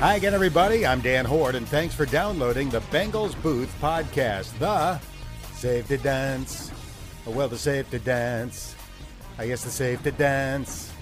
Hi 0.00 0.16
again, 0.16 0.34
everybody. 0.34 0.84
I'm 0.84 1.00
Dan 1.00 1.24
Hoard, 1.24 1.54
and 1.54 1.66
thanks 1.66 1.94
for 1.94 2.04
downloading 2.04 2.68
the 2.68 2.80
Bengals 2.80 3.40
Booth 3.42 3.74
podcast, 3.80 4.58
the 4.58 5.00
Safety 5.54 5.96
Dance. 5.96 6.70
Oh, 7.26 7.30
well, 7.30 7.48
the 7.48 7.56
Safety 7.56 7.98
Dance. 7.98 8.76
I 9.38 9.46
guess 9.46 9.64
the 9.64 9.70
Safety 9.70 10.10
Dance 10.10 10.92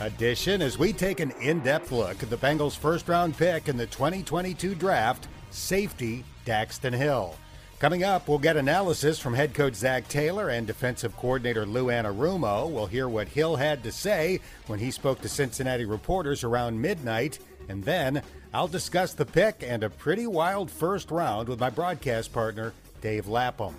edition 0.00 0.60
as 0.60 0.78
we 0.78 0.92
take 0.92 1.20
an 1.20 1.30
in 1.40 1.60
depth 1.60 1.92
look 1.92 2.24
at 2.24 2.30
the 2.30 2.36
Bengals' 2.36 2.76
first 2.76 3.08
round 3.08 3.36
pick 3.36 3.68
in 3.68 3.76
the 3.76 3.86
2022 3.86 4.74
draft, 4.74 5.28
safety 5.50 6.24
Daxton 6.44 6.92
Hill. 6.92 7.36
Coming 7.78 8.02
up, 8.02 8.26
we'll 8.26 8.40
get 8.40 8.56
analysis 8.56 9.20
from 9.20 9.34
head 9.34 9.54
coach 9.54 9.74
Zac 9.74 10.08
Taylor 10.08 10.48
and 10.48 10.66
defensive 10.66 11.16
coordinator 11.16 11.64
Lou 11.64 11.86
Anarumo. 11.86 12.68
We'll 12.68 12.86
hear 12.86 13.08
what 13.08 13.28
Hill 13.28 13.54
had 13.54 13.84
to 13.84 13.92
say 13.92 14.40
when 14.66 14.80
he 14.80 14.90
spoke 14.90 15.20
to 15.20 15.28
Cincinnati 15.28 15.84
reporters 15.84 16.42
around 16.42 16.80
midnight. 16.80 17.38
And 17.68 17.84
then 17.84 18.22
I'll 18.52 18.66
discuss 18.66 19.12
the 19.12 19.24
pick 19.24 19.62
and 19.64 19.84
a 19.84 19.90
pretty 19.90 20.26
wild 20.26 20.72
first 20.72 21.12
round 21.12 21.48
with 21.48 21.60
my 21.60 21.70
broadcast 21.70 22.32
partner, 22.32 22.72
Dave 23.00 23.28
Lapham. 23.28 23.76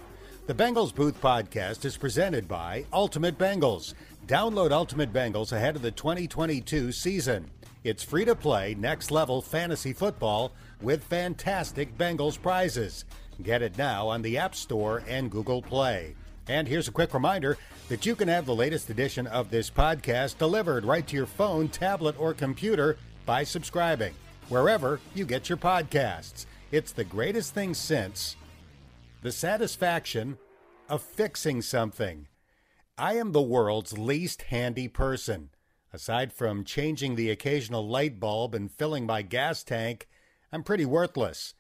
The 0.48 0.54
Bengals 0.54 0.96
Booth 0.96 1.20
podcast 1.20 1.84
is 1.84 1.98
presented 1.98 2.48
by 2.48 2.86
Ultimate 2.94 3.38
Bengals. 3.38 3.96
Download 4.28 4.72
Ultimate 4.72 5.12
Bengals 5.12 5.52
ahead 5.52 5.76
of 5.76 5.82
the 5.82 5.92
2022 5.92 6.94
season. 6.94 7.52
It's 7.84 8.04
free 8.04 8.24
to 8.24 8.36
play 8.36 8.76
next 8.76 9.12
level 9.12 9.42
fantasy 9.42 9.92
football 9.92 10.54
with 10.82 11.04
fantastic 11.04 11.98
Bengals 11.98 12.42
prizes. 12.42 13.04
Get 13.42 13.62
it 13.62 13.78
now 13.78 14.08
on 14.08 14.22
the 14.22 14.38
App 14.38 14.54
Store 14.54 15.02
and 15.08 15.32
Google 15.32 15.62
Play. 15.62 16.16
And 16.48 16.68
here's 16.68 16.88
a 16.88 16.92
quick 16.92 17.14
reminder 17.14 17.58
that 17.88 18.06
you 18.06 18.16
can 18.16 18.28
have 18.28 18.46
the 18.46 18.56
latest 18.56 18.90
edition 18.90 19.28
of 19.28 19.50
this 19.50 19.70
podcast 19.70 20.38
delivered 20.38 20.84
right 20.84 21.06
to 21.08 21.16
your 21.16 21.26
phone, 21.26 21.70
tablet, 21.70 22.20
or 22.20 22.34
computer 22.34 22.98
by 23.26 23.44
subscribing 23.44 24.14
wherever 24.50 25.00
you 25.14 25.26
get 25.26 25.48
your 25.48 25.58
podcasts. 25.58 26.46
It's 26.72 26.92
the 26.92 27.04
greatest 27.04 27.54
thing 27.54 27.74
since 27.74 28.36
the 29.22 29.32
satisfaction 29.32 30.38
of 30.90 31.02
fixing 31.02 31.62
something. 31.62 32.28
I 32.98 33.14
am 33.14 33.32
the 33.32 33.42
world's 33.42 33.98
least 33.98 34.44
handy 34.44 34.88
person. 34.88 35.50
Aside 35.94 36.34
from 36.34 36.66
changing 36.66 37.16
the 37.16 37.30
occasional 37.30 37.88
light 37.88 38.20
bulb 38.20 38.54
and 38.54 38.72
filling 38.72 39.06
my 39.06 39.22
gas 39.22 39.64
tank, 39.64 40.08
I'm 40.52 40.64
pretty 40.64 40.86
worthless. 40.86 41.54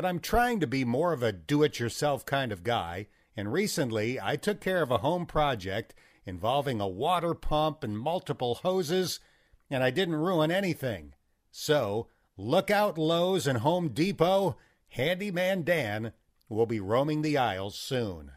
But 0.00 0.08
I'm 0.08 0.20
trying 0.20 0.60
to 0.60 0.66
be 0.66 0.82
more 0.82 1.12
of 1.12 1.22
a 1.22 1.30
do 1.30 1.62
it 1.62 1.78
yourself 1.78 2.24
kind 2.24 2.52
of 2.52 2.64
guy, 2.64 3.08
and 3.36 3.52
recently 3.52 4.18
I 4.18 4.36
took 4.36 4.58
care 4.58 4.80
of 4.80 4.90
a 4.90 5.04
home 5.04 5.26
project 5.26 5.92
involving 6.24 6.80
a 6.80 6.88
water 6.88 7.34
pump 7.34 7.84
and 7.84 7.98
multiple 7.98 8.54
hoses, 8.54 9.20
and 9.68 9.84
I 9.84 9.90
didn't 9.90 10.14
ruin 10.14 10.50
anything. 10.50 11.12
So, 11.50 12.08
look 12.38 12.70
out, 12.70 12.96
Lowe's 12.96 13.46
and 13.46 13.58
Home 13.58 13.90
Depot. 13.90 14.56
Handyman 14.88 15.64
Dan 15.64 16.14
will 16.48 16.64
be 16.64 16.80
roaming 16.80 17.20
the 17.20 17.36
aisles 17.36 17.76
soon. 17.78 18.30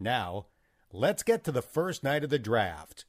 Now, 0.00 0.46
let's 0.90 1.22
get 1.22 1.44
to 1.44 1.52
the 1.52 1.62
first 1.62 2.02
night 2.02 2.24
of 2.24 2.30
the 2.30 2.38
draft. 2.40 3.04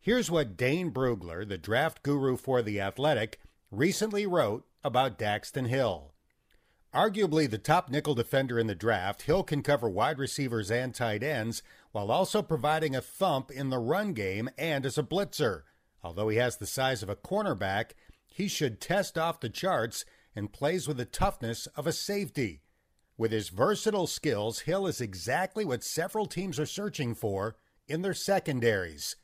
Here's 0.00 0.32
what 0.32 0.56
Dane 0.56 0.90
Brugler, 0.90 1.48
the 1.48 1.58
draft 1.58 2.02
guru 2.02 2.36
for 2.36 2.60
The 2.60 2.80
Athletic, 2.80 3.38
recently 3.70 4.26
wrote 4.26 4.66
about 4.82 5.16
Daxton 5.16 5.68
Hill. 5.68 6.12
Arguably 6.96 7.48
the 7.50 7.58
top 7.58 7.90
nickel 7.90 8.14
defender 8.14 8.58
in 8.58 8.68
the 8.68 8.74
draft, 8.74 9.22
Hill 9.22 9.42
can 9.42 9.62
cover 9.62 9.86
wide 9.86 10.18
receivers 10.18 10.70
and 10.70 10.94
tight 10.94 11.22
ends 11.22 11.62
while 11.92 12.10
also 12.10 12.40
providing 12.40 12.96
a 12.96 13.02
thump 13.02 13.50
in 13.50 13.68
the 13.68 13.76
run 13.76 14.14
game 14.14 14.48
and 14.56 14.86
as 14.86 14.96
a 14.96 15.02
blitzer. 15.02 15.64
Although 16.02 16.30
he 16.30 16.38
has 16.38 16.56
the 16.56 16.64
size 16.66 17.02
of 17.02 17.10
a 17.10 17.14
cornerback, 17.14 17.90
he 18.26 18.48
should 18.48 18.80
test 18.80 19.18
off 19.18 19.40
the 19.40 19.50
charts 19.50 20.06
and 20.34 20.54
plays 20.54 20.88
with 20.88 20.96
the 20.96 21.04
toughness 21.04 21.66
of 21.76 21.86
a 21.86 21.92
safety. 21.92 22.62
With 23.18 23.30
his 23.30 23.50
versatile 23.50 24.06
skills, 24.06 24.60
Hill 24.60 24.86
is 24.86 25.02
exactly 25.02 25.66
what 25.66 25.84
several 25.84 26.24
teams 26.24 26.58
are 26.58 26.64
searching 26.64 27.14
for 27.14 27.56
in 27.86 28.00
their 28.00 28.14
secondaries. 28.14 29.16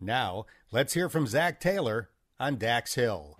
Now, 0.00 0.46
let's 0.72 0.94
hear 0.94 1.08
from 1.08 1.28
Zac 1.28 1.60
Taylor 1.60 2.10
on 2.40 2.56
Dax 2.56 2.96
Hill. 2.96 3.38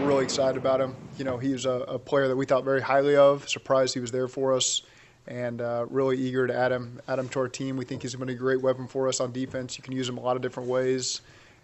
We're 0.00 0.06
really 0.06 0.24
excited 0.24 0.56
about 0.56 0.80
him. 0.80 0.96
You 1.18 1.24
know, 1.26 1.36
he's 1.36 1.66
a, 1.66 1.72
a 1.72 1.98
player 1.98 2.26
that 2.28 2.36
we 2.36 2.46
thought 2.46 2.64
very 2.64 2.80
highly 2.80 3.16
of. 3.16 3.46
Surprised 3.46 3.92
he 3.92 4.00
was 4.00 4.10
there 4.10 4.28
for 4.28 4.54
us, 4.54 4.80
and 5.26 5.60
uh, 5.60 5.84
really 5.90 6.16
eager 6.16 6.46
to 6.46 6.56
add 6.56 6.72
him, 6.72 7.02
add 7.06 7.18
him 7.18 7.28
to 7.28 7.40
our 7.40 7.48
team. 7.48 7.76
We 7.76 7.84
think 7.84 8.00
he's 8.00 8.14
going 8.14 8.26
to 8.26 8.32
be 8.32 8.34
a 8.34 8.38
great 8.38 8.62
weapon 8.62 8.88
for 8.88 9.08
us 9.08 9.20
on 9.20 9.30
defense. 9.30 9.76
You 9.76 9.84
can 9.84 9.92
use 9.92 10.08
him 10.08 10.16
a 10.16 10.22
lot 10.22 10.36
of 10.36 10.42
different 10.42 10.70
ways, 10.70 11.20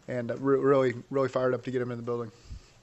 and 0.06 0.30
uh, 0.30 0.36
re- 0.36 0.58
really, 0.58 0.94
really 1.10 1.30
fired 1.30 1.54
up 1.54 1.64
to 1.64 1.70
get 1.70 1.80
him 1.80 1.90
in 1.90 1.96
the 1.96 2.02
building 2.02 2.30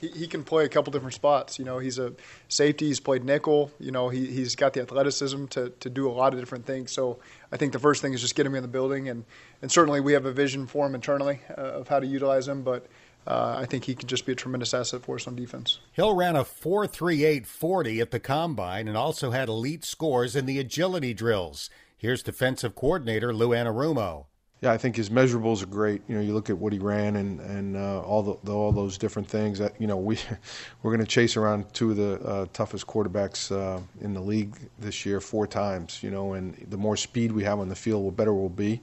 he, 0.03 0.09
he 0.19 0.28
can 0.28 0.44
play 0.44 0.66
a 0.66 0.69
couple 0.69 0.92
different 0.92 1.13
spots. 1.13 1.58
You 1.58 1.66
know, 1.66 1.80
he's 1.80 1.97
a 1.97 2.13
safety. 2.50 2.88
He's 2.88 3.00
played 3.00 3.24
nickel. 3.24 3.72
You 3.80 3.92
know, 3.92 4.09
he 4.09 4.28
he's 4.28 4.56
got 4.56 4.74
the 4.74 4.81
athleticism 4.81 5.46
to 5.47 5.69
to 5.69 5.90
do 5.90 6.09
a 6.09 6.12
lot 6.12 6.34
of 6.34 6.40
different 6.40 6.66
things. 6.66 6.92
So 6.92 7.19
I 7.52 7.58
think 7.58 7.74
the 7.74 7.80
first 7.80 8.02
thing 8.02 8.13
is 8.13 8.22
just 8.22 8.36
get 8.36 8.46
him 8.46 8.56
in 8.56 8.62
the 8.62 8.68
building, 8.68 9.09
and 9.09 9.24
and 9.62 9.72
certainly 9.72 10.02
we 10.02 10.13
have 10.13 10.25
a 10.25 10.34
vision 10.34 10.68
for 10.68 10.86
him 10.86 10.96
internally 10.96 11.40
uh, 11.50 11.62
of 11.62 11.88
how 11.88 12.00
to 12.00 12.06
utilize 12.06 12.47
him, 12.47 12.63
but. 12.63 12.88
Uh, 13.26 13.56
I 13.58 13.66
think 13.66 13.86
he 13.86 13.96
could 13.96 14.10
just 14.10 14.26
be 14.26 14.34
a 14.34 14.36
tremendous 14.36 14.74
asset 14.74 15.04
for 15.04 15.16
us 15.16 15.28
on 15.28 15.36
defense. 15.36 15.80
Hill 15.92 16.16
ran 16.16 16.36
a 16.36 16.44
4.3840 16.44 18.02
at 18.02 18.12
the 18.12 18.20
combine 18.20 18.88
and 18.88 18.98
also 18.98 19.32
had 19.32 19.50
elite 19.50 19.86
scores 19.86 20.36
in 20.36 20.46
the 20.46 20.60
agility 20.60 21.14
drills. 21.14 21.70
Here's 21.98 22.22
defensive 22.22 22.76
coordinator 22.76 23.34
Lou 23.34 23.50
Anarumo 23.50 24.26
yeah, 24.64 24.72
I 24.72 24.78
think 24.78 24.96
his 24.96 25.10
measurables 25.10 25.62
are 25.62 25.66
great. 25.66 26.02
You 26.08 26.16
know, 26.16 26.22
you 26.22 26.34
look 26.34 26.50
at 26.50 26.58
what 26.58 26.72
he 26.72 26.80
ran 26.80 27.18
and 27.18 27.42
and 27.42 27.76
uh, 27.76 28.00
all 28.00 28.24
the, 28.24 28.38
the, 28.46 28.54
all 28.54 28.72
those 28.72 28.98
different 28.98 29.28
things. 29.28 29.60
That 29.60 29.74
you 29.78 29.88
know, 29.88 29.98
we 29.98 30.18
we're 30.82 30.92
going 30.92 31.06
to 31.06 31.12
chase 31.12 31.36
around 31.36 31.74
two 31.74 31.92
of 31.92 31.98
the 31.98 32.14
uh, 32.26 32.46
toughest 32.54 32.88
quarterbacks 32.88 33.52
uh, 33.52 33.82
in 34.00 34.14
the 34.14 34.22
league 34.22 34.56
this 34.80 35.06
year 35.06 35.20
four 35.20 35.48
times. 35.48 36.02
You 36.02 36.12
know, 36.12 36.32
and 36.32 36.56
the 36.70 36.78
more 36.78 36.96
speed 36.96 37.34
we 37.34 37.44
have 37.44 37.60
on 37.60 37.68
the 37.68 37.76
field, 37.76 38.08
the 38.08 38.12
better 38.12 38.34
we'll 38.34 38.48
be. 38.48 38.80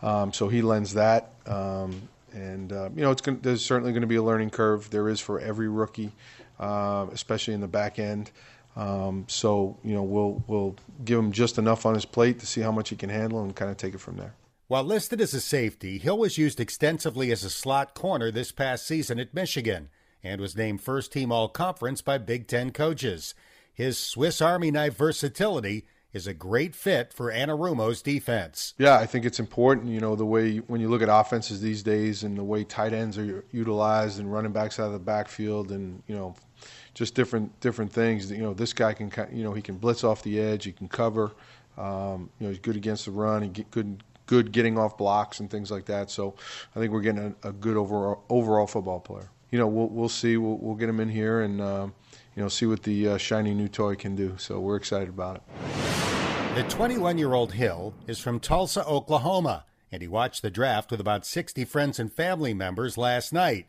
Um, 0.00 0.32
so 0.32 0.48
he 0.48 0.62
lends 0.62 0.94
that. 0.94 1.32
Um, 1.44 2.08
and 2.32 2.72
uh, 2.72 2.90
you 2.94 3.02
know, 3.02 3.10
it's 3.10 3.20
gonna, 3.20 3.38
there's 3.40 3.64
certainly 3.64 3.92
going 3.92 4.02
to 4.02 4.08
be 4.08 4.16
a 4.16 4.22
learning 4.22 4.50
curve. 4.50 4.90
There 4.90 5.08
is 5.08 5.20
for 5.20 5.40
every 5.40 5.68
rookie, 5.68 6.12
uh, 6.58 7.06
especially 7.12 7.54
in 7.54 7.60
the 7.60 7.68
back 7.68 7.98
end. 7.98 8.30
Um, 8.76 9.24
so 9.28 9.76
you 9.82 9.94
know, 9.94 10.02
we'll 10.02 10.42
we'll 10.46 10.76
give 11.04 11.18
him 11.18 11.32
just 11.32 11.58
enough 11.58 11.86
on 11.86 11.94
his 11.94 12.04
plate 12.04 12.38
to 12.40 12.46
see 12.46 12.60
how 12.60 12.72
much 12.72 12.90
he 12.90 12.96
can 12.96 13.10
handle 13.10 13.42
and 13.42 13.54
kind 13.54 13.70
of 13.70 13.76
take 13.76 13.94
it 13.94 14.00
from 14.00 14.16
there. 14.16 14.34
While 14.68 14.84
listed 14.84 15.20
as 15.20 15.32
a 15.32 15.40
safety, 15.40 15.98
Hill 15.98 16.18
was 16.18 16.36
used 16.36 16.60
extensively 16.60 17.32
as 17.32 17.42
a 17.42 17.50
slot 17.50 17.94
corner 17.94 18.30
this 18.30 18.52
past 18.52 18.86
season 18.86 19.18
at 19.18 19.32
Michigan 19.32 19.88
and 20.22 20.40
was 20.40 20.56
named 20.56 20.82
first 20.82 21.12
team 21.12 21.32
all 21.32 21.48
conference 21.48 22.02
by 22.02 22.18
Big 22.18 22.46
Ten 22.46 22.70
coaches. 22.70 23.34
His 23.72 23.96
Swiss 23.96 24.42
Army 24.42 24.70
knife 24.70 24.96
versatility 24.96 25.86
is 26.18 26.26
a 26.26 26.34
great 26.34 26.74
fit 26.74 27.14
for 27.14 27.32
Anarumo's 27.32 28.02
defense. 28.02 28.74
Yeah, 28.76 28.98
I 28.98 29.06
think 29.06 29.24
it's 29.24 29.38
important, 29.38 29.88
you 29.88 30.00
know, 30.00 30.16
the 30.16 30.26
way 30.26 30.58
when 30.58 30.80
you 30.80 30.88
look 30.88 31.00
at 31.00 31.08
offenses 31.08 31.62
these 31.62 31.82
days 31.82 32.24
and 32.24 32.36
the 32.36 32.44
way 32.44 32.64
tight 32.64 32.92
ends 32.92 33.16
are 33.16 33.44
utilized 33.52 34.18
and 34.18 34.30
running 34.30 34.52
backs 34.52 34.78
out 34.78 34.86
of 34.88 34.92
the 34.92 34.98
backfield 34.98 35.70
and, 35.70 36.02
you 36.08 36.16
know, 36.16 36.34
just 36.92 37.14
different 37.14 37.58
different 37.60 37.92
things. 37.92 38.30
You 38.30 38.42
know, 38.42 38.52
this 38.52 38.72
guy 38.72 38.92
can, 38.92 39.10
you 39.32 39.44
know, 39.44 39.52
he 39.52 39.62
can 39.62 39.76
blitz 39.76 40.02
off 40.04 40.22
the 40.22 40.40
edge, 40.40 40.64
he 40.64 40.72
can 40.72 40.88
cover. 40.88 41.32
Um, 41.76 42.28
you 42.38 42.46
know, 42.46 42.50
he's 42.50 42.58
good 42.58 42.74
against 42.74 43.04
the 43.04 43.12
run. 43.12 43.42
He 43.42 43.48
get 43.48 43.70
good 43.70 44.02
good 44.26 44.52
getting 44.52 44.76
off 44.76 44.98
blocks 44.98 45.40
and 45.40 45.48
things 45.48 45.70
like 45.70 45.86
that. 45.86 46.10
So 46.10 46.34
I 46.74 46.80
think 46.80 46.92
we're 46.92 47.00
getting 47.00 47.34
a, 47.44 47.48
a 47.48 47.52
good 47.52 47.76
overall 47.76 48.24
overall 48.28 48.66
football 48.66 49.00
player. 49.00 49.30
You 49.50 49.58
know, 49.58 49.68
we'll 49.68 49.88
we'll 49.88 50.08
see. 50.08 50.36
We'll, 50.36 50.58
we'll 50.58 50.74
get 50.74 50.88
him 50.88 51.00
in 51.00 51.08
here 51.08 51.40
and 51.40 51.60
uh, 51.60 51.86
you 52.38 52.44
know 52.44 52.48
see 52.48 52.66
what 52.66 52.84
the 52.84 53.08
uh, 53.08 53.18
shiny 53.18 53.52
new 53.52 53.66
toy 53.66 53.96
can 53.96 54.14
do. 54.14 54.36
So 54.38 54.60
we're 54.60 54.76
excited 54.76 55.08
about 55.08 55.36
it. 55.38 55.42
The 56.54 56.62
21-year-old 56.72 57.54
Hill 57.54 57.94
is 58.06 58.20
from 58.20 58.38
Tulsa, 58.38 58.86
Oklahoma, 58.86 59.64
and 59.90 60.02
he 60.02 60.06
watched 60.06 60.42
the 60.42 60.50
draft 60.50 60.92
with 60.92 61.00
about 61.00 61.26
60 61.26 61.64
friends 61.64 61.98
and 61.98 62.12
family 62.12 62.54
members 62.54 62.96
last 62.96 63.32
night. 63.32 63.66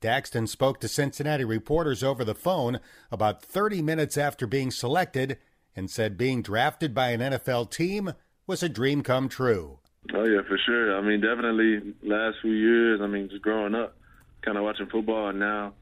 Daxton 0.00 0.48
spoke 0.48 0.78
to 0.78 0.86
Cincinnati 0.86 1.42
reporters 1.42 2.04
over 2.04 2.24
the 2.24 2.36
phone 2.36 2.78
about 3.10 3.42
30 3.42 3.82
minutes 3.82 4.16
after 4.16 4.46
being 4.46 4.70
selected 4.70 5.36
and 5.74 5.90
said 5.90 6.16
being 6.16 6.40
drafted 6.40 6.94
by 6.94 7.08
an 7.08 7.20
NFL 7.20 7.72
team 7.72 8.12
was 8.46 8.62
a 8.62 8.68
dream 8.68 9.02
come 9.02 9.28
true. 9.28 9.80
Oh 10.14 10.24
yeah, 10.24 10.42
for 10.46 10.56
sure. 10.64 10.96
I 10.96 11.00
mean, 11.00 11.20
definitely 11.20 11.94
last 12.04 12.36
few 12.42 12.52
years. 12.52 13.00
I 13.02 13.08
mean, 13.08 13.28
just 13.28 13.42
growing 13.42 13.74
up, 13.74 13.96
kind 14.42 14.56
of 14.56 14.62
watching 14.62 14.86
football, 14.86 15.30
and 15.30 15.40
now, 15.40 15.72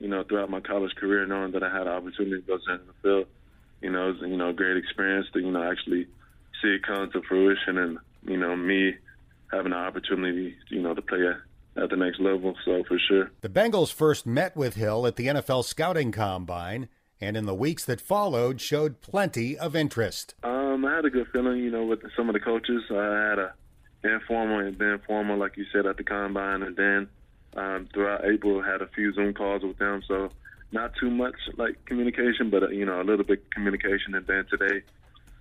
you 0.00 0.08
know, 0.08 0.24
throughout 0.24 0.50
my 0.50 0.60
college 0.60 0.94
career, 0.96 1.26
knowing 1.26 1.52
that 1.52 1.62
I 1.62 1.70
had 1.70 1.86
an 1.86 1.92
opportunity 1.92 2.40
to 2.40 2.46
go 2.46 2.56
to 2.56 2.80
the 2.86 2.92
field, 3.02 3.26
you 3.80 3.90
know, 3.90 4.10
it's 4.10 4.20
you 4.20 4.36
know 4.36 4.48
a 4.48 4.52
great 4.52 4.76
experience 4.76 5.26
to 5.34 5.40
you 5.40 5.50
know 5.50 5.62
actually 5.62 6.06
see 6.60 6.68
it 6.68 6.82
come 6.82 7.10
to 7.12 7.22
fruition, 7.22 7.78
and 7.78 7.98
you 8.24 8.36
know 8.36 8.56
me 8.56 8.94
having 9.52 9.70
the 9.70 9.76
opportunity, 9.76 10.56
you 10.68 10.80
know, 10.80 10.94
to 10.94 11.02
play 11.02 11.26
at, 11.26 11.82
at 11.82 11.90
the 11.90 11.96
next 11.96 12.20
level. 12.20 12.54
So 12.64 12.82
for 12.84 12.98
sure. 12.98 13.30
The 13.40 13.48
Bengals 13.48 13.92
first 13.92 14.26
met 14.26 14.56
with 14.56 14.74
Hill 14.74 15.06
at 15.06 15.16
the 15.16 15.26
NFL 15.26 15.64
scouting 15.64 16.12
combine 16.12 16.88
and 17.20 17.36
in 17.36 17.46
the 17.46 17.54
weeks 17.54 17.84
that 17.84 18.00
followed 18.00 18.60
showed 18.60 19.00
plenty 19.00 19.58
of 19.58 19.76
interest. 19.76 20.34
Um, 20.42 20.84
I 20.84 20.96
had 20.96 21.04
a 21.04 21.10
good 21.10 21.26
feeling, 21.32 21.58
you 21.58 21.70
know, 21.70 21.84
with 21.84 22.00
some 22.16 22.28
of 22.28 22.32
the 22.32 22.40
coaches. 22.40 22.82
I 22.90 23.28
had 23.28 23.38
a 23.38 23.52
informal 24.02 24.60
and 24.60 24.78
then 24.78 25.00
formal, 25.06 25.36
like 25.36 25.56
you 25.56 25.66
said, 25.72 25.84
at 25.86 25.96
the 25.96 26.04
combine, 26.04 26.62
and 26.62 26.76
then 26.76 27.08
um, 27.56 27.88
throughout 27.92 28.24
April. 28.24 28.62
Had 28.62 28.82
a 28.82 28.88
few 28.88 29.12
Zoom 29.12 29.34
calls 29.34 29.62
with 29.62 29.78
them, 29.78 30.02
so 30.06 30.30
not 30.72 30.92
too 30.98 31.10
much 31.10 31.36
like 31.56 31.84
communication, 31.84 32.50
but 32.50 32.62
uh, 32.62 32.68
you 32.68 32.84
know 32.84 33.00
a 33.00 33.04
little 33.04 33.24
bit 33.24 33.50
communication. 33.50 34.14
And 34.14 34.26
then 34.26 34.46
today, 34.50 34.82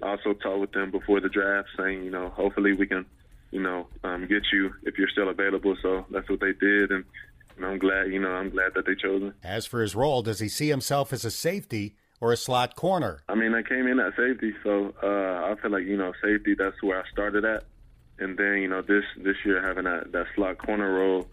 also 0.01 0.33
talked 0.33 0.59
with 0.59 0.71
them 0.71 0.91
before 0.91 1.19
the 1.19 1.29
draft, 1.29 1.69
saying 1.77 2.03
you 2.03 2.11
know 2.11 2.29
hopefully 2.29 2.73
we 2.73 2.87
can 2.87 3.05
you 3.51 3.61
know 3.61 3.87
um, 4.03 4.27
get 4.27 4.43
you 4.51 4.73
if 4.83 4.97
you're 4.97 5.09
still 5.09 5.29
available. 5.29 5.75
So 5.81 6.05
that's 6.09 6.29
what 6.29 6.39
they 6.39 6.53
did, 6.53 6.91
and 6.91 7.05
and 7.59 7.67
I'm 7.67 7.77
glad, 7.77 8.07
you 8.07 8.19
know, 8.19 8.31
I'm 8.31 8.49
glad 8.49 8.73
that 8.75 8.85
they 8.85 8.95
chose 8.95 9.21
him. 9.21 9.33
As 9.43 9.65
for 9.65 9.81
his 9.81 9.93
role, 9.93 10.21
does 10.21 10.39
he 10.39 10.47
see 10.47 10.69
himself 10.69 11.11
as 11.11 11.25
a 11.25 11.31
safety 11.31 11.97
or 12.21 12.31
a 12.31 12.37
slot 12.37 12.77
corner? 12.77 13.21
I 13.27 13.35
mean, 13.35 13.53
I 13.53 13.63
came 13.63 13.85
in 13.85 13.99
at 13.99 14.15
safety, 14.15 14.53
so 14.63 14.93
uh, 15.03 15.51
I 15.51 15.55
feel 15.61 15.71
like 15.71 15.83
you 15.83 15.97
know, 15.97 16.13
safety. 16.23 16.55
That's 16.57 16.81
where 16.81 17.01
I 17.01 17.09
started 17.11 17.43
at, 17.43 17.65
and 18.17 18.37
then 18.37 18.59
you 18.61 18.69
know, 18.69 18.81
this 18.81 19.03
this 19.17 19.35
year 19.43 19.61
having 19.61 19.83
that 19.83 20.11
that 20.13 20.27
slot 20.35 20.57
corner 20.57 20.93
role, 20.93 21.27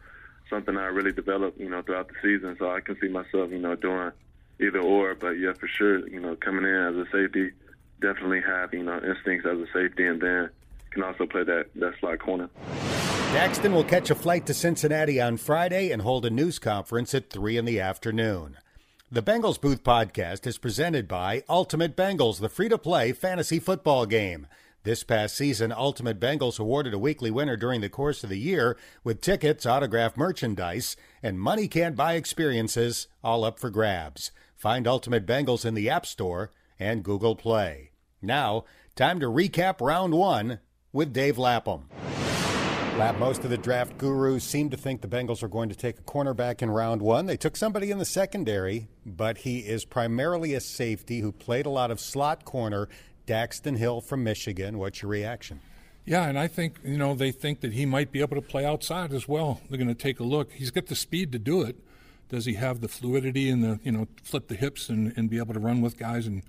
something 0.51 0.77
I 0.77 0.87
really 0.87 1.13
developed, 1.13 1.59
you 1.59 1.69
know, 1.69 1.83
throughout 1.83 2.09
the 2.09 2.15
season. 2.23 2.57
So 2.59 2.71
I 2.71 2.81
can 2.81 2.99
see 3.01 3.09
myself, 3.09 3.51
you 3.51 3.59
know, 3.59 3.77
doing 3.77 4.13
either 4.61 4.81
or. 4.81 5.15
But 5.15 5.33
yeah, 5.33 5.53
for 5.55 5.69
sure, 5.69 6.09
you 6.09 6.21
know, 6.21 6.37
coming 6.37 6.65
in 6.65 6.75
as 6.75 6.97
a 6.97 7.05
safety, 7.11 7.51
definitely 8.01 8.43
have 8.43 8.73
you 8.73 8.83
know 8.83 8.97
instincts 8.97 9.47
as 9.47 9.59
a 9.59 9.67
safety, 9.73 10.07
and 10.07 10.21
then 10.21 10.51
can 10.91 11.03
also 11.03 11.27
play 11.27 11.45
that 11.45 11.67
that 11.77 11.95
slot 12.01 12.19
corner. 12.19 12.49
Daxton 13.33 13.73
will 13.73 13.85
catch 13.85 14.11
a 14.11 14.15
flight 14.15 14.47
to 14.47 14.55
Cincinnati 14.55 15.21
on 15.21 15.37
Friday 15.37 15.91
and 15.91 16.03
hold 16.03 16.25
a 16.25 16.31
news 16.31 16.59
conference 16.59 17.13
at 17.13 17.29
3 17.29 17.57
in 17.57 17.65
the 17.65 17.81
afternoon. 17.81 18.57
The 19.11 19.23
Bengals 19.23 19.61
Booth 19.61 19.85
podcast 19.85 20.47
is 20.47 20.59
presented 20.59 21.07
by 21.07 21.43
Ultimate 21.49 21.97
Bengals, 21.97 22.41
the 22.41 22.49
free 22.49 22.69
to 22.69 22.79
play 22.79 23.13
fantasy 23.13 23.59
football 23.59 24.07
game. 24.07 24.47
This 24.87 25.03
past 25.03 25.35
season, 25.35 25.73
Ultimate 25.73 26.21
Bengals 26.21 26.61
awarded 26.61 26.95
a 26.95 26.99
weekly 26.99 27.33
winner 27.33 27.57
during 27.57 27.81
the 27.81 27.89
course 27.89 28.23
of 28.23 28.31
the 28.31 28.39
year 28.39 28.77
with 29.03 29.21
tickets, 29.21 29.67
autographed 29.67 30.17
merchandise, 30.17 30.97
and 31.25 31.41
money 31.41 31.67
can't 31.67 31.97
buy 31.97 32.15
experiences, 32.15 33.09
all 33.21 33.43
up 33.43 33.59
for 33.59 33.69
grabs. 33.69 34.31
Find 34.55 34.87
Ultimate 34.87 35.27
Bengals 35.27 35.65
in 35.65 35.75
the 35.75 35.91
App 35.91 36.07
Store 36.07 36.53
and 36.79 37.03
Google 37.03 37.35
Play. 37.35 37.91
Now, 38.23 38.65
time 38.95 39.19
to 39.19 39.27
recap 39.27 39.81
round 39.81 40.15
one 40.15 40.61
with 40.93 41.13
Dave 41.13 41.37
Lapham. 41.37 41.89
Lap, 42.97 43.19
most 43.19 43.43
of 43.43 43.51
the 43.51 43.59
draft 43.59 43.99
gurus 43.99 44.45
seem 44.45 44.71
to 44.71 44.77
think 44.77 45.01
the 45.01 45.09
Bengals 45.09 45.43
are 45.43 45.49
going 45.49 45.69
to 45.69 45.75
take 45.75 45.99
a 45.99 46.03
cornerback 46.03 46.63
in 46.63 46.71
round 46.71 47.03
one. 47.03 47.27
They 47.27 47.37
took 47.37 47.57
somebody 47.57 47.91
in 47.91 47.99
the 47.99 48.05
secondary, 48.05 48.87
but 49.05 49.39
he 49.39 49.59
is 49.59 49.85
primarily 49.85 50.55
a 50.55 50.61
safety 50.61 51.23
who 51.23 51.33
played 51.33 51.67
a 51.67 51.71
lot 51.71 51.91
of 51.91 51.99
slot 51.99 52.45
corner. 52.45 52.89
Daxton 53.27 53.77
Hill 53.77 54.01
from 54.01 54.25
Michigan. 54.25 54.79
What's 54.79 55.03
your 55.03 55.11
reaction? 55.11 55.61
Yeah, 56.05 56.29
and 56.29 56.39
I 56.39 56.47
think, 56.47 56.79
you 56.85 56.97
know, 56.97 57.15
they 57.15 57.33
think 57.33 57.61
that 57.61 57.73
he 57.73 57.85
might 57.85 58.13
be 58.13 58.21
able 58.21 58.37
to 58.37 58.43
play 58.43 58.65
outside 58.65 59.13
as 59.13 59.27
well. 59.27 59.61
They're 59.69 59.79
going 59.79 59.89
to 59.89 59.95
take 59.95 60.21
a 60.21 60.25
look. 60.25 60.53
He's 60.53 60.71
got 60.71 60.87
the 60.87 60.95
speed 60.95 61.33
to 61.33 61.39
do 61.39 61.63
it. 61.63 61.77
Does 62.29 62.45
he 62.45 62.55
have 62.55 62.81
the 62.81 62.89
fluidity 62.89 63.51
and 63.51 63.63
the, 63.65 63.81
you 63.83 63.93
know, 63.93 64.07
flip 64.23 64.49
the 64.49 64.55
hips 64.55 64.89
and, 64.89 65.13
and 65.17 65.29
be 65.29 65.39
able 65.39 65.55
to 65.55 65.61
run 65.61 65.81
with 65.81 65.99
guys 65.99 66.27
and 66.27 66.43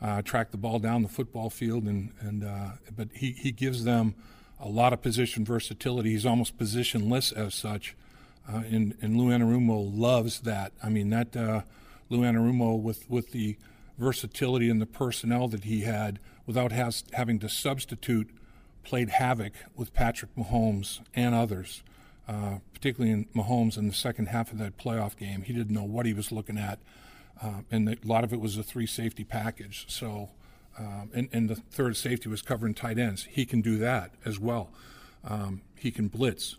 uh, 0.00 0.22
track 0.22 0.50
the 0.50 0.56
ball 0.56 0.78
down 0.78 1.02
the 1.02 1.08
football 1.08 1.50
field? 1.50 1.84
And, 1.84 2.12
and 2.20 2.44
uh, 2.44 2.70
but 2.96 3.08
he, 3.14 3.32
he 3.32 3.52
gives 3.52 3.84
them– 3.84 4.14
a 4.62 4.68
lot 4.68 4.92
of 4.92 5.02
position 5.02 5.44
versatility. 5.44 6.10
He's 6.10 6.24
almost 6.24 6.56
positionless 6.56 7.32
as 7.32 7.52
such. 7.52 7.96
Uh, 8.48 8.62
and, 8.70 8.96
and 9.02 9.16
Lou 9.16 9.30
Anarumo 9.30 9.90
loves 9.92 10.40
that. 10.40 10.72
I 10.82 10.88
mean, 10.88 11.10
that 11.10 11.36
uh, 11.36 11.62
Lou 12.08 12.20
Anarumo 12.20 12.80
with, 12.80 13.10
with 13.10 13.32
the 13.32 13.56
versatility 13.98 14.68
in 14.68 14.78
the 14.78 14.86
personnel 14.86 15.48
that 15.48 15.64
he 15.64 15.80
had 15.82 16.18
without 16.46 16.72
has, 16.72 17.04
having 17.12 17.38
to 17.38 17.48
substitute 17.48 18.30
played 18.82 19.10
havoc 19.10 19.52
with 19.76 19.94
Patrick 19.94 20.34
Mahomes 20.34 21.00
and 21.14 21.34
others, 21.34 21.82
uh, 22.26 22.58
particularly 22.74 23.12
in 23.12 23.26
Mahomes 23.26 23.76
in 23.76 23.86
the 23.86 23.94
second 23.94 24.26
half 24.26 24.50
of 24.50 24.58
that 24.58 24.76
playoff 24.76 25.16
game. 25.16 25.42
He 25.42 25.52
didn't 25.52 25.74
know 25.74 25.84
what 25.84 26.06
he 26.06 26.12
was 26.12 26.32
looking 26.32 26.58
at, 26.58 26.80
uh, 27.40 27.60
and 27.70 27.88
a 27.88 27.96
lot 28.04 28.24
of 28.24 28.32
it 28.32 28.40
was 28.40 28.56
a 28.56 28.62
three 28.62 28.86
safety 28.86 29.24
package. 29.24 29.84
So 29.88 30.30
um, 30.78 31.10
and, 31.14 31.28
and, 31.32 31.50
the 31.50 31.56
third 31.56 31.96
safety 31.96 32.28
was 32.28 32.40
covering 32.40 32.72
tight 32.72 32.98
ends. 32.98 33.24
He 33.24 33.44
can 33.44 33.60
do 33.60 33.76
that 33.78 34.12
as 34.24 34.38
well. 34.38 34.70
Um, 35.22 35.60
he 35.76 35.90
can 35.90 36.08
blitz. 36.08 36.56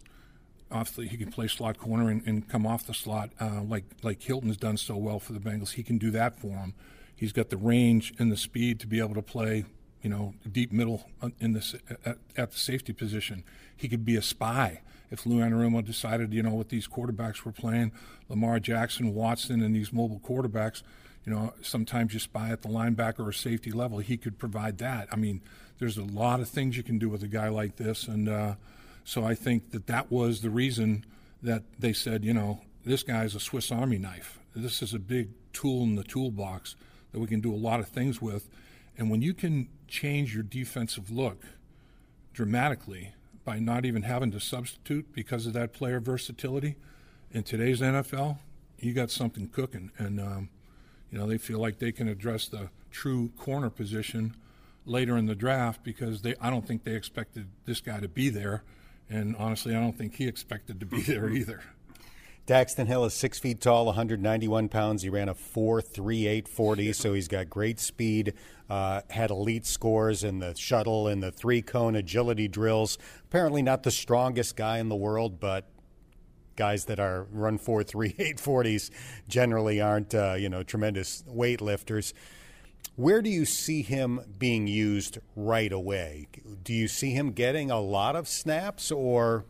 Off 0.71 0.95
the, 0.95 1.05
he 1.05 1.17
can 1.17 1.31
play 1.31 1.47
slot 1.47 1.77
corner 1.77 2.09
and, 2.09 2.25
and 2.25 2.47
come 2.47 2.65
off 2.65 2.87
the 2.87 2.95
slot 2.95 3.29
uh, 3.39 3.61
like 3.61 3.83
like 4.01 4.23
Hilton's 4.23 4.57
done 4.57 4.77
so 4.77 4.95
well 4.97 5.19
for 5.19 5.33
the 5.33 5.39
Bengals. 5.39 5.73
He 5.73 5.83
can 5.83 5.99
do 5.99 6.09
that 6.11 6.39
for 6.39 6.47
him. 6.47 6.73
He's 7.15 7.31
got 7.31 7.49
the 7.49 7.57
range 7.57 8.13
and 8.19 8.31
the 8.31 8.37
speed 8.37 8.79
to 8.81 8.87
be 8.87 8.99
able 8.99 9.15
to 9.15 9.21
play, 9.21 9.65
you 10.01 10.09
know, 10.09 10.33
deep 10.49 10.71
middle 10.71 11.09
uh, 11.21 11.29
in 11.39 11.53
the 11.53 11.79
at, 12.05 12.17
at 12.35 12.51
the 12.51 12.57
safety 12.57 12.93
position. 12.93 13.43
He 13.75 13.87
could 13.87 14.05
be 14.05 14.15
a 14.15 14.21
spy 14.21 14.81
if 15.11 15.25
Lou 15.25 15.37
Anarumo 15.37 15.85
decided, 15.85 16.33
you 16.33 16.41
know, 16.41 16.55
with 16.55 16.69
these 16.69 16.87
quarterbacks 16.87 17.45
we're 17.45 17.51
playing, 17.51 17.91
Lamar 18.29 18.59
Jackson, 18.59 19.13
Watson, 19.13 19.61
and 19.61 19.75
these 19.75 19.93
mobile 19.93 20.19
quarterbacks 20.19 20.81
you 21.25 21.33
know, 21.33 21.53
sometimes 21.61 22.13
you 22.13 22.19
spy 22.19 22.49
at 22.49 22.61
the 22.61 22.69
linebacker 22.69 23.25
or 23.25 23.31
safety 23.31 23.71
level. 23.71 23.99
He 23.99 24.17
could 24.17 24.37
provide 24.37 24.77
that. 24.79 25.07
I 25.11 25.15
mean, 25.15 25.41
there's 25.79 25.97
a 25.97 26.03
lot 26.03 26.39
of 26.39 26.49
things 26.49 26.75
you 26.75 26.83
can 26.83 26.99
do 26.99 27.09
with 27.09 27.23
a 27.23 27.27
guy 27.27 27.47
like 27.47 27.77
this, 27.77 28.07
and 28.07 28.27
uh, 28.27 28.55
so 29.03 29.23
I 29.23 29.35
think 29.35 29.71
that 29.71 29.87
that 29.87 30.11
was 30.11 30.41
the 30.41 30.49
reason 30.49 31.05
that 31.41 31.63
they 31.79 31.93
said, 31.93 32.23
you 32.23 32.33
know, 32.33 32.61
this 32.85 33.03
guy's 33.03 33.35
a 33.35 33.39
Swiss 33.39 33.71
Army 33.71 33.97
knife. 33.97 34.39
This 34.55 34.81
is 34.81 34.93
a 34.93 34.99
big 34.99 35.29
tool 35.51 35.83
in 35.83 35.95
the 35.95 36.03
toolbox 36.03 36.75
that 37.13 37.19
we 37.19 37.27
can 37.27 37.39
do 37.39 37.53
a 37.53 37.55
lot 37.55 37.79
of 37.79 37.87
things 37.87 38.21
with, 38.21 38.49
and 38.97 39.09
when 39.09 39.21
you 39.21 39.33
can 39.33 39.69
change 39.87 40.33
your 40.33 40.43
defensive 40.43 41.09
look 41.09 41.41
dramatically 42.33 43.13
by 43.45 43.59
not 43.59 43.85
even 43.85 44.03
having 44.03 44.31
to 44.31 44.39
substitute 44.41 45.13
because 45.13 45.47
of 45.47 45.53
that 45.53 45.71
player 45.71 46.01
versatility 46.01 46.75
in 47.31 47.43
today's 47.43 47.79
NFL, 47.79 48.39
you 48.79 48.93
got 48.93 49.09
something 49.09 49.47
cooking, 49.47 49.91
and. 49.97 50.19
Um, 50.19 50.49
you 51.13 51.19
know, 51.19 51.27
they 51.27 51.37
feel 51.37 51.59
like 51.59 51.77
they 51.77 51.91
can 51.91 52.07
address 52.07 52.47
the 52.47 52.69
true 52.89 53.29
corner 53.37 53.69
position 53.69 54.35
later 54.83 55.15
in 55.15 55.27
the 55.27 55.35
draft 55.35 55.83
because 55.83 56.23
they 56.23 56.33
I 56.41 56.49
don't 56.49 56.67
think 56.67 56.85
they 56.85 56.95
expected 56.95 57.49
this 57.65 57.81
guy 57.81 57.99
to 57.99 58.07
be 58.07 58.29
there. 58.29 58.63
And 59.11 59.35
honestly, 59.35 59.75
I 59.75 59.79
don't 59.79 59.95
think 59.95 60.15
he 60.15 60.27
expected 60.27 60.79
to 60.79 60.87
be 60.87 61.01
there 61.03 61.29
either. 61.29 61.61
Daxton 62.45 62.87
Hill 62.87 63.05
is 63.05 63.13
six 63.13 63.39
feet 63.39 63.61
tall, 63.61 63.85
191 63.85 64.67
pounds. 64.67 65.01
He 65.01 65.09
ran 65.09 65.29
a 65.29 65.33
4.3840, 65.33 66.93
so 66.93 67.13
he's 67.13 67.29
got 67.29 67.49
great 67.49 67.79
speed. 67.79 68.33
Uh, 68.69 68.99
had 69.09 69.31
elite 69.31 69.65
scores 69.65 70.25
in 70.25 70.39
the 70.39 70.53
shuttle 70.53 71.07
and 71.07 71.23
the 71.23 71.31
three 71.31 71.61
cone 71.61 71.95
agility 71.95 72.49
drills. 72.49 72.97
Apparently, 73.23 73.61
not 73.61 73.83
the 73.83 73.91
strongest 73.91 74.57
guy 74.57 74.79
in 74.79 74.89
the 74.89 74.95
world, 74.95 75.39
but 75.39 75.69
guys 76.57 76.85
that 76.85 76.99
are 76.99 77.27
run 77.31 77.57
four 77.57 77.81
three 77.81 78.13
eight 78.19 78.39
forties 78.39 78.91
generally 79.27 79.79
aren't 79.79 80.13
uh, 80.13 80.33
you 80.33 80.49
know 80.49 80.63
tremendous 80.63 81.23
weightlifters. 81.29 82.11
Where 82.95 83.21
do 83.21 83.29
you 83.29 83.45
see 83.45 83.83
him 83.83 84.19
being 84.37 84.67
used 84.67 85.17
right 85.35 85.71
away? 85.71 86.27
Do 86.61 86.73
you 86.73 86.89
see 86.89 87.11
him 87.11 87.31
getting 87.31 87.71
a 87.71 87.79
lot 87.79 88.17
of 88.17 88.27
snaps 88.27 88.91
or 88.91 89.45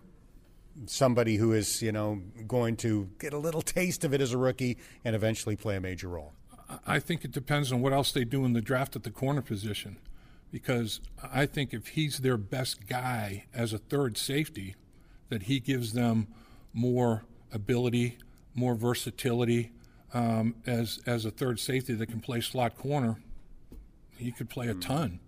somebody 0.85 1.37
who 1.37 1.53
is 1.53 1.81
you 1.81 1.91
know 1.91 2.21
going 2.47 2.75
to 2.77 3.09
get 3.19 3.33
a 3.33 3.37
little 3.37 3.61
taste 3.61 4.03
of 4.03 4.13
it 4.13 4.21
as 4.21 4.33
a 4.33 4.37
rookie 4.37 4.77
and 5.03 5.15
eventually 5.15 5.55
play 5.55 5.75
a 5.75 5.81
major 5.81 6.07
role? 6.07 6.33
I 6.87 6.99
think 6.99 7.23
it 7.23 7.31
depends 7.31 7.71
on 7.71 7.81
what 7.81 7.93
else 7.93 8.11
they 8.11 8.23
do 8.25 8.45
in 8.45 8.53
the 8.53 8.61
draft 8.61 8.95
at 8.95 9.03
the 9.03 9.11
corner 9.11 9.41
position. 9.41 9.97
Because 10.51 11.01
I 11.23 11.47
think 11.47 11.73
if 11.73 11.89
he's 11.89 12.19
their 12.19 12.37
best 12.37 12.87
guy 12.87 13.45
as 13.53 13.73
a 13.73 13.79
third 13.79 14.17
safety, 14.17 14.75
that 15.29 15.43
he 15.43 15.59
gives 15.59 15.93
them– 15.93 16.27
more 16.73 17.23
ability, 17.51 18.17
more 18.55 18.75
versatility 18.75 19.71
um, 20.13 20.55
as 20.65 20.99
as 21.05 21.25
a 21.25 21.31
third 21.31 21.59
safety 21.59 21.93
that 21.93 22.07
can 22.07 22.19
play 22.19 22.41
slot 22.41 22.77
corner. 22.77 23.17
He 24.17 24.31
could 24.31 24.49
play 24.49 24.67
a 24.67 24.73
ton. 24.73 25.19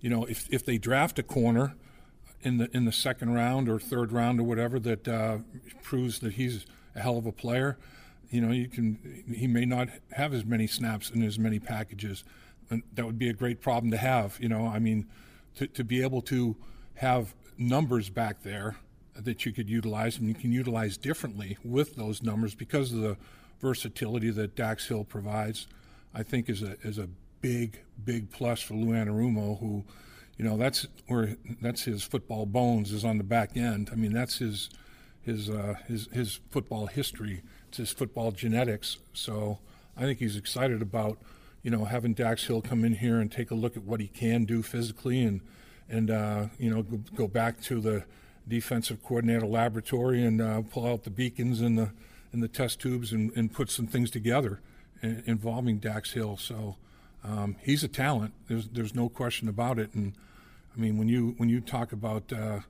You 0.00 0.10
know, 0.10 0.24
if 0.24 0.48
if 0.50 0.64
they 0.64 0.78
draft 0.78 1.18
a 1.18 1.22
corner 1.22 1.76
in 2.42 2.58
the 2.58 2.74
in 2.76 2.84
the 2.84 2.92
second 2.92 3.34
round 3.34 3.68
or 3.68 3.78
third 3.78 4.12
round 4.12 4.40
or 4.40 4.44
whatever 4.44 4.78
that 4.80 5.08
uh, 5.08 5.38
proves 5.82 6.20
that 6.20 6.34
he's 6.34 6.66
a 6.94 7.00
hell 7.00 7.18
of 7.18 7.26
a 7.26 7.32
player, 7.32 7.76
you 8.30 8.40
know, 8.40 8.52
you 8.52 8.68
can 8.68 9.24
he 9.32 9.46
may 9.46 9.64
not 9.64 9.88
have 10.12 10.32
as 10.34 10.44
many 10.44 10.66
snaps 10.66 11.10
and 11.10 11.24
as 11.24 11.38
many 11.38 11.58
packages. 11.58 12.24
And 12.70 12.82
that 12.94 13.06
would 13.06 13.18
be 13.18 13.30
a 13.30 13.32
great 13.32 13.60
problem 13.60 13.90
to 13.92 13.96
have. 13.96 14.38
You 14.40 14.48
know, 14.48 14.66
I 14.66 14.78
mean, 14.78 15.06
to 15.56 15.66
to 15.66 15.84
be 15.84 16.02
able 16.02 16.22
to 16.22 16.56
have 16.96 17.34
numbers 17.56 18.10
back 18.10 18.42
there 18.42 18.76
that 19.14 19.44
you 19.44 19.52
could 19.52 19.68
utilize, 19.68 20.18
and 20.18 20.28
you 20.28 20.34
can 20.34 20.52
utilize 20.52 20.96
differently 20.96 21.58
with 21.64 21.96
those 21.96 22.22
numbers 22.22 22.54
because 22.54 22.92
of 22.92 23.00
the 23.00 23.16
versatility 23.60 24.30
that 24.30 24.54
Dax 24.54 24.86
Hill 24.86 25.04
provides. 25.04 25.66
I 26.14 26.22
think 26.22 26.48
is 26.48 26.62
a 26.62 26.76
is 26.82 26.98
a 26.98 27.08
big 27.40 27.80
big 28.04 28.30
plus 28.30 28.60
for 28.60 28.74
Lou 28.74 28.92
Anarumo, 28.92 29.58
who, 29.60 29.84
you 30.38 30.44
know, 30.44 30.56
that's 30.56 30.86
where 31.08 31.36
that's 31.60 31.82
his 31.82 32.04
football 32.04 32.46
bones 32.46 32.92
is 32.92 33.04
on 33.04 33.18
the 33.18 33.24
back 33.24 33.56
end. 33.56 33.90
I 33.92 33.96
mean, 33.96 34.12
that's 34.12 34.38
his 34.38 34.70
his 35.20 35.50
uh, 35.50 35.74
his 35.88 36.08
his 36.12 36.40
football 36.50 36.86
history. 36.86 37.42
It's 37.68 37.78
his 37.78 37.90
football 37.90 38.30
genetics. 38.30 38.98
So 39.12 39.58
I 39.96 40.02
think 40.02 40.20
he's 40.20 40.36
excited 40.36 40.80
about 40.80 41.18
you 41.62 41.72
know 41.72 41.84
having 41.86 42.14
Dax 42.14 42.46
Hill 42.46 42.62
come 42.62 42.84
in 42.84 42.94
here 42.94 43.18
and 43.18 43.30
take 43.30 43.50
a 43.50 43.56
look 43.56 43.76
at 43.76 43.82
what 43.82 44.00
he 44.00 44.06
can 44.06 44.44
do 44.44 44.62
physically 44.62 45.22
and 45.22 45.40
and 45.88 46.10
uh, 46.10 46.46
you 46.56 46.70
know 46.70 46.82
go, 46.82 47.26
back 47.26 47.60
to 47.62 47.80
the 47.80 48.04
defensive 48.46 49.02
coordinator 49.02 49.46
laboratory 49.46 50.24
and 50.24 50.40
uh, 50.40 50.62
pull 50.62 50.86
out 50.86 51.02
the 51.02 51.10
beacons 51.10 51.60
and 51.60 51.76
the 51.76 51.90
and 52.32 52.42
the 52.42 52.48
test 52.48 52.78
tubes 52.80 53.12
and, 53.12 53.32
and 53.34 53.52
put 53.52 53.70
some 53.70 53.88
things 53.88 54.10
together 54.10 54.60
involving 55.02 55.78
Dax 55.78 56.12
Hill. 56.12 56.36
So 56.36 56.76
um, 57.24 57.56
he's 57.62 57.82
a 57.82 57.88
talent. 57.88 58.34
There's 58.46 58.68
there's 58.68 58.94
no 58.94 59.08
question 59.08 59.48
about 59.48 59.80
it. 59.80 59.92
And 59.94 60.12
I 60.78 60.80
mean 60.80 60.96
when 60.96 61.08
you 61.08 61.34
when 61.38 61.48
you 61.48 61.60
talk 61.60 61.92
about 61.92 62.32
uh, 62.32 62.60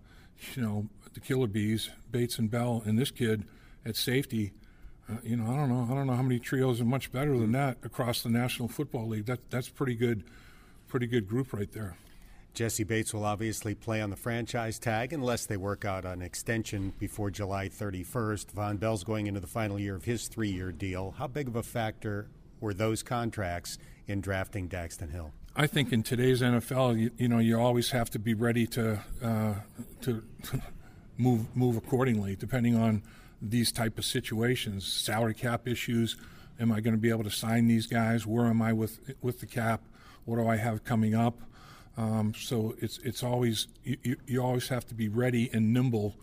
you 0.54 0.62
know 0.62 0.88
the 1.12 1.20
killer 1.20 1.46
bees, 1.46 1.90
Bates 2.10 2.38
and 2.38 2.50
Bell, 2.50 2.82
and 2.86 2.98
this 2.98 3.10
kid 3.10 3.44
at 3.84 3.96
safety. 3.96 4.52
Uh, 5.10 5.16
you 5.22 5.36
know, 5.36 5.50
I 5.50 5.56
don't 5.56 5.68
know. 5.68 5.86
I 5.90 5.94
don't 5.94 6.06
know 6.06 6.14
how 6.14 6.22
many 6.22 6.38
trios 6.38 6.80
are 6.80 6.86
much 6.86 7.10
better 7.12 7.36
than 7.38 7.52
that 7.52 7.78
across 7.82 8.22
the 8.22 8.28
National 8.28 8.68
Football 8.68 9.08
League. 9.08 9.26
That 9.26 9.50
that's 9.50 9.68
pretty 9.68 9.94
good, 9.94 10.24
pretty 10.86 11.06
good 11.06 11.28
group 11.28 11.52
right 11.52 11.70
there. 11.72 11.96
Jessie 12.54 12.84
Bates 12.84 13.14
will 13.14 13.24
obviously 13.24 13.74
play 13.74 14.00
on 14.00 14.10
the 14.10 14.16
franchise 14.16 14.78
tag 14.78 15.12
unless 15.12 15.46
they 15.46 15.56
work 15.56 15.84
out 15.84 16.04
an 16.04 16.22
extension 16.22 16.92
before 16.98 17.30
July 17.30 17.68
31st. 17.68 18.46
Vonn 18.46 18.80
Bell's 18.80 19.04
going 19.04 19.26
into 19.26 19.38
the 19.38 19.46
final 19.46 19.78
year 19.78 19.94
of 19.94 20.04
his 20.04 20.28
three 20.28 20.50
year 20.50 20.72
deal. 20.72 21.14
How 21.18 21.26
big 21.26 21.46
of 21.46 21.56
a 21.56 21.62
factor 21.62 22.28
were 22.60 22.74
those 22.74 23.02
contracts 23.02 23.78
in 24.06 24.20
drafting 24.20 24.68
Daxton 24.68 25.12
Hill? 25.12 25.32
I 25.60 25.66
think 25.66 25.92
in 25.92 26.04
today's 26.04 26.40
NFL, 26.40 27.00
you, 27.00 27.10
you 27.18 27.26
know, 27.26 27.40
you 27.40 27.58
always 27.58 27.90
have 27.90 28.08
to 28.10 28.20
be 28.20 28.32
ready 28.32 28.64
to 28.68 29.00
uh, 29.20 29.54
to 30.02 30.22
move 31.18 31.54
move 31.56 31.76
accordingly, 31.76 32.36
depending 32.36 32.76
on 32.76 33.02
these 33.42 33.72
type 33.72 33.98
of 33.98 34.04
situations, 34.04 34.86
salary 34.86 35.34
cap 35.34 35.66
issues. 35.66 36.14
Am 36.60 36.70
I 36.70 36.78
going 36.78 36.94
to 36.94 37.00
be 37.00 37.10
able 37.10 37.24
to 37.24 37.30
sign 37.30 37.66
these 37.66 37.88
guys? 37.88 38.24
Where 38.24 38.46
am 38.46 38.62
I 38.62 38.72
with 38.72 39.00
with 39.20 39.40
the 39.40 39.46
cap? 39.46 39.82
What 40.26 40.36
do 40.36 40.46
I 40.46 40.54
have 40.54 40.84
coming 40.84 41.16
up? 41.16 41.40
Um, 41.96 42.34
so 42.36 42.76
it's 42.78 42.98
it's 42.98 43.24
always 43.24 43.66
you, 43.82 44.14
you 44.28 44.40
always 44.40 44.68
have 44.68 44.86
to 44.86 44.94
be 44.94 45.08
ready 45.08 45.50
and 45.52 45.72
nimble 45.72 46.14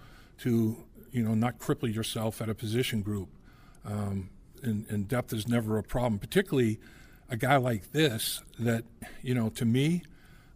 to 0.44 0.77
you 1.12 1.24
know 1.24 1.34
not 1.34 1.60
cripple 1.60 1.94
yourself 1.94 2.42
at 2.42 2.48
a 2.48 2.56
position 2.56 3.01
group. 3.01 3.27
Um, 3.84 4.30
and, 4.63 4.86
and 4.89 5.10
depth 5.10 5.34
is 5.34 5.46
never 5.46 5.77
a 5.77 5.84
problem, 5.84 6.20
particularly 6.20 6.80
a 7.29 7.38
guy 7.38 7.58
like 7.58 7.91
this. 7.91 8.41
That 8.60 8.84
you 9.22 9.34
know, 9.34 9.50
to 9.50 9.65
me, 9.65 10.03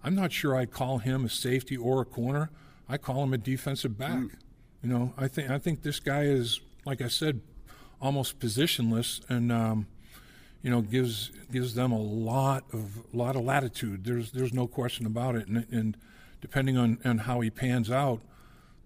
I'm 0.03 0.15
not 0.15 0.31
sure 0.31 0.55
I 0.55 0.65
call 0.65 0.99
him 0.99 1.25
a 1.25 1.29
safety 1.29 1.77
or 1.77 2.01
a 2.01 2.05
corner. 2.05 2.49
I 2.87 2.97
call 2.97 3.23
him 3.23 3.33
a 3.33 3.37
defensive 3.37 3.97
back. 3.97 4.19
Mm. 4.19 4.31
You 4.83 4.89
know, 4.89 5.13
I 5.17 5.27
think 5.27 5.49
I 5.49 5.57
think 5.57 5.81
this 5.81 5.99
guy 5.99 6.23
is, 6.23 6.61
like 6.85 7.01
I 7.01 7.07
said, 7.07 7.41
almost 8.01 8.39
positionless, 8.39 9.21
and 9.29 9.51
um, 9.51 9.87
you 10.61 10.69
know, 10.69 10.81
gives 10.81 11.31
gives 11.51 11.75
them 11.75 11.91
a 11.91 11.99
lot 11.99 12.63
of 12.73 13.03
lot 13.13 13.35
of 13.35 13.43
latitude. 13.43 14.03
There's 14.03 14.31
there's 14.31 14.53
no 14.53 14.67
question 14.67 15.05
about 15.05 15.35
it, 15.35 15.47
and, 15.47 15.65
and 15.71 15.97
depending 16.41 16.77
on, 16.77 16.99
on 17.03 17.19
how 17.19 17.41
he 17.41 17.49
pans 17.49 17.91
out, 17.91 18.21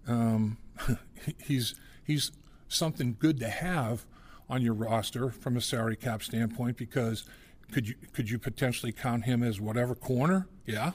um, 0.06 0.58
he's 1.38 1.74
he's 2.02 2.32
something 2.68 3.16
good 3.18 3.38
to 3.40 3.48
have 3.48 4.04
on 4.48 4.62
your 4.62 4.74
roster 4.74 5.30
from 5.30 5.56
a 5.56 5.60
salary 5.60 5.96
cap 5.96 6.22
standpoint 6.22 6.76
because 6.76 7.24
could 7.72 7.88
you 7.88 7.94
could 8.12 8.30
you 8.30 8.38
potentially 8.38 8.92
count 8.92 9.24
him 9.24 9.42
as 9.42 9.60
whatever 9.60 9.94
corner? 9.94 10.48
Yeah, 10.66 10.92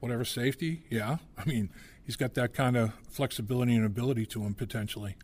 whatever 0.00 0.24
safety? 0.24 0.84
Yeah. 0.90 1.18
I 1.38 1.44
mean, 1.44 1.70
he's 2.04 2.16
got 2.16 2.34
that 2.34 2.54
kind 2.54 2.76
of 2.76 2.92
flexibility 3.08 3.74
and 3.74 3.84
ability 3.84 4.26
to 4.26 4.42
him 4.42 4.54
potentially. 4.54 5.16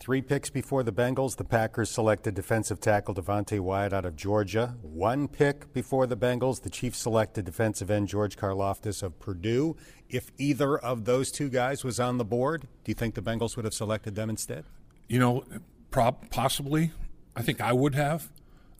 Three 0.00 0.22
picks 0.22 0.50
before 0.50 0.82
the 0.82 0.92
Bengals, 0.92 1.36
the 1.36 1.44
Packers 1.44 1.88
selected 1.88 2.34
defensive 2.34 2.80
tackle 2.80 3.14
Devonte 3.14 3.60
Wyatt 3.60 3.92
out 3.92 4.04
of 4.04 4.16
Georgia. 4.16 4.76
One 4.82 5.28
pick 5.28 5.72
before 5.72 6.06
the 6.06 6.16
Bengals, 6.16 6.62
the 6.62 6.68
Chiefs 6.68 6.98
selected 6.98 7.44
defensive 7.44 7.90
end 7.90 8.08
George 8.08 8.36
Karlaftis 8.36 9.02
of 9.02 9.18
Purdue. 9.18 9.76
If 10.10 10.30
either 10.36 10.76
of 10.76 11.04
those 11.04 11.30
two 11.30 11.48
guys 11.48 11.84
was 11.84 12.00
on 12.00 12.18
the 12.18 12.24
board, 12.24 12.62
do 12.62 12.90
you 12.90 12.94
think 12.94 13.14
the 13.14 13.22
Bengals 13.22 13.56
would 13.56 13.64
have 13.64 13.72
selected 13.72 14.14
them 14.14 14.28
instead? 14.28 14.64
You 15.08 15.20
know, 15.20 15.44
prob- 15.90 16.28
possibly. 16.30 16.90
I 17.36 17.42
think 17.42 17.60
I 17.60 17.72
would 17.72 17.94
have. 17.94 18.30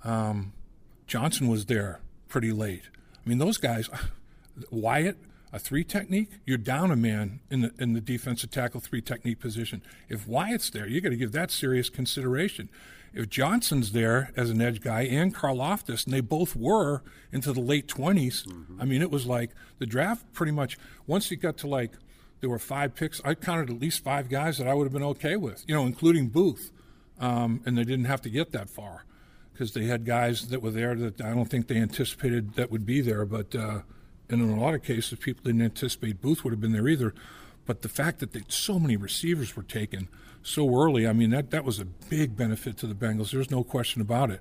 Um, 0.03 0.53
Johnson 1.07 1.49
was 1.49 1.67
there 1.67 2.01
pretty 2.29 2.53
late. 2.53 2.85
I 3.25 3.29
mean, 3.29 3.39
those 3.39 3.59
guys, 3.59 3.89
Wyatt, 4.71 5.17
a 5.53 5.59
three 5.59 5.85
technique, 5.85 6.31
you're 6.45 6.59
down 6.59 6.91
a 6.91 6.97
man 6.97 7.41
in 7.49 7.61
the 7.61 7.73
in 7.79 7.93
the 7.93 8.01
defensive 8.01 8.51
tackle 8.51 8.81
three 8.81 9.01
technique 9.01 9.39
position. 9.39 9.83
If 10.09 10.27
Wyatt's 10.27 10.71
there, 10.71 10.87
you 10.87 11.01
got 11.01 11.11
to 11.11 11.17
give 11.17 11.33
that 11.33 11.51
serious 11.51 11.89
consideration. 11.89 12.69
If 13.13 13.29
Johnson's 13.29 13.93
there 13.93 14.33
as 14.37 14.51
an 14.51 14.61
edge 14.61 14.81
guy 14.81 15.03
and 15.03 15.33
Karlaftis, 15.33 16.05
and 16.05 16.13
they 16.13 16.21
both 16.21 16.57
were 16.57 17.03
into 17.31 17.53
the 17.53 17.61
late 17.61 17.87
20s, 17.87 18.45
mm-hmm. 18.45 18.83
I 18.83 18.85
mean, 18.85 19.03
it 19.03 19.11
was 19.13 19.25
like 19.25 19.51
the 19.79 19.87
draft 19.87 20.33
pretty 20.33 20.51
much, 20.51 20.77
once 21.07 21.31
you 21.31 21.37
got 21.37 21.57
to 21.59 21.69
like, 21.69 21.93
there 22.41 22.51
were 22.51 22.59
five 22.59 22.97
picks, 22.97 23.21
I 23.25 23.35
counted 23.35 23.71
at 23.71 23.79
least 23.79 24.03
five 24.03 24.29
guys 24.29 24.59
that 24.59 24.67
I 24.67 24.75
would 24.75 24.83
have 24.83 24.93
been 24.93 25.05
okay 25.05 25.37
with, 25.37 25.65
you 25.69 25.77
know, 25.77 25.87
including 25.87 26.27
Booth. 26.27 26.73
Um, 27.21 27.63
and 27.65 27.79
they 27.79 27.85
didn't 27.85 28.07
have 28.07 28.23
to 28.23 28.31
get 28.31 28.51
that 28.51 28.69
far 28.69 29.05
because 29.55 29.73
they 29.73 29.85
had 29.85 30.05
guys 30.05 30.49
that 30.49 30.61
were 30.61 30.73
there 30.73 30.95
that 30.97 31.21
I 31.21 31.33
don't 31.33 31.47
think 31.47 31.69
they 31.69 31.77
anticipated 31.77 32.55
that 32.55 32.71
would 32.71 32.85
be 32.85 33.01
there. 33.01 33.25
But 33.25 33.55
uh, 33.55 33.81
and 34.29 34.43
in 34.43 34.51
a 34.51 34.61
lot 34.61 34.75
of 34.75 34.83
cases, 34.83 35.19
people 35.19 35.45
didn't 35.45 35.63
anticipate 35.63 36.21
Booth 36.21 36.45
would 36.45 36.53
have 36.53 36.61
been 36.61 36.73
there 36.73 36.89
either. 36.89 37.15
But 37.67 37.83
the 37.83 37.89
fact 37.89 38.19
that 38.19 38.33
they, 38.33 38.43
so 38.49 38.79
many 38.79 38.97
receivers 38.97 39.57
were 39.57 39.63
taken 39.63 40.09
so 40.43 40.69
early, 40.77 41.07
I 41.07 41.13
mean, 41.13 41.31
that, 41.31 41.51
that 41.51 41.65
was 41.65 41.79
a 41.79 41.85
big 41.85 42.37
benefit 42.37 42.77
to 42.79 42.87
the 42.87 42.95
Bengals. 42.95 43.31
There's 43.31 43.51
no 43.51 43.65
question 43.65 44.03
about 44.03 44.31
it. 44.31 44.41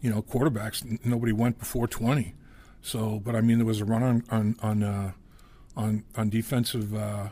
You 0.00 0.10
know, 0.10 0.22
quarterbacks, 0.22 1.04
nobody 1.04 1.32
went 1.32 1.58
before 1.58 1.86
20. 1.86 2.34
So, 2.80 3.20
but 3.22 3.34
I 3.34 3.40
mean, 3.40 3.58
there 3.58 3.66
was 3.66 3.80
a 3.80 3.84
run 3.84 4.02
on 4.02 4.24
on 4.30 4.56
on 4.62 4.82
uh, 4.82 5.12
on, 5.76 6.04
on 6.16 6.28
defensive 6.28 6.94
uh, 6.94 7.28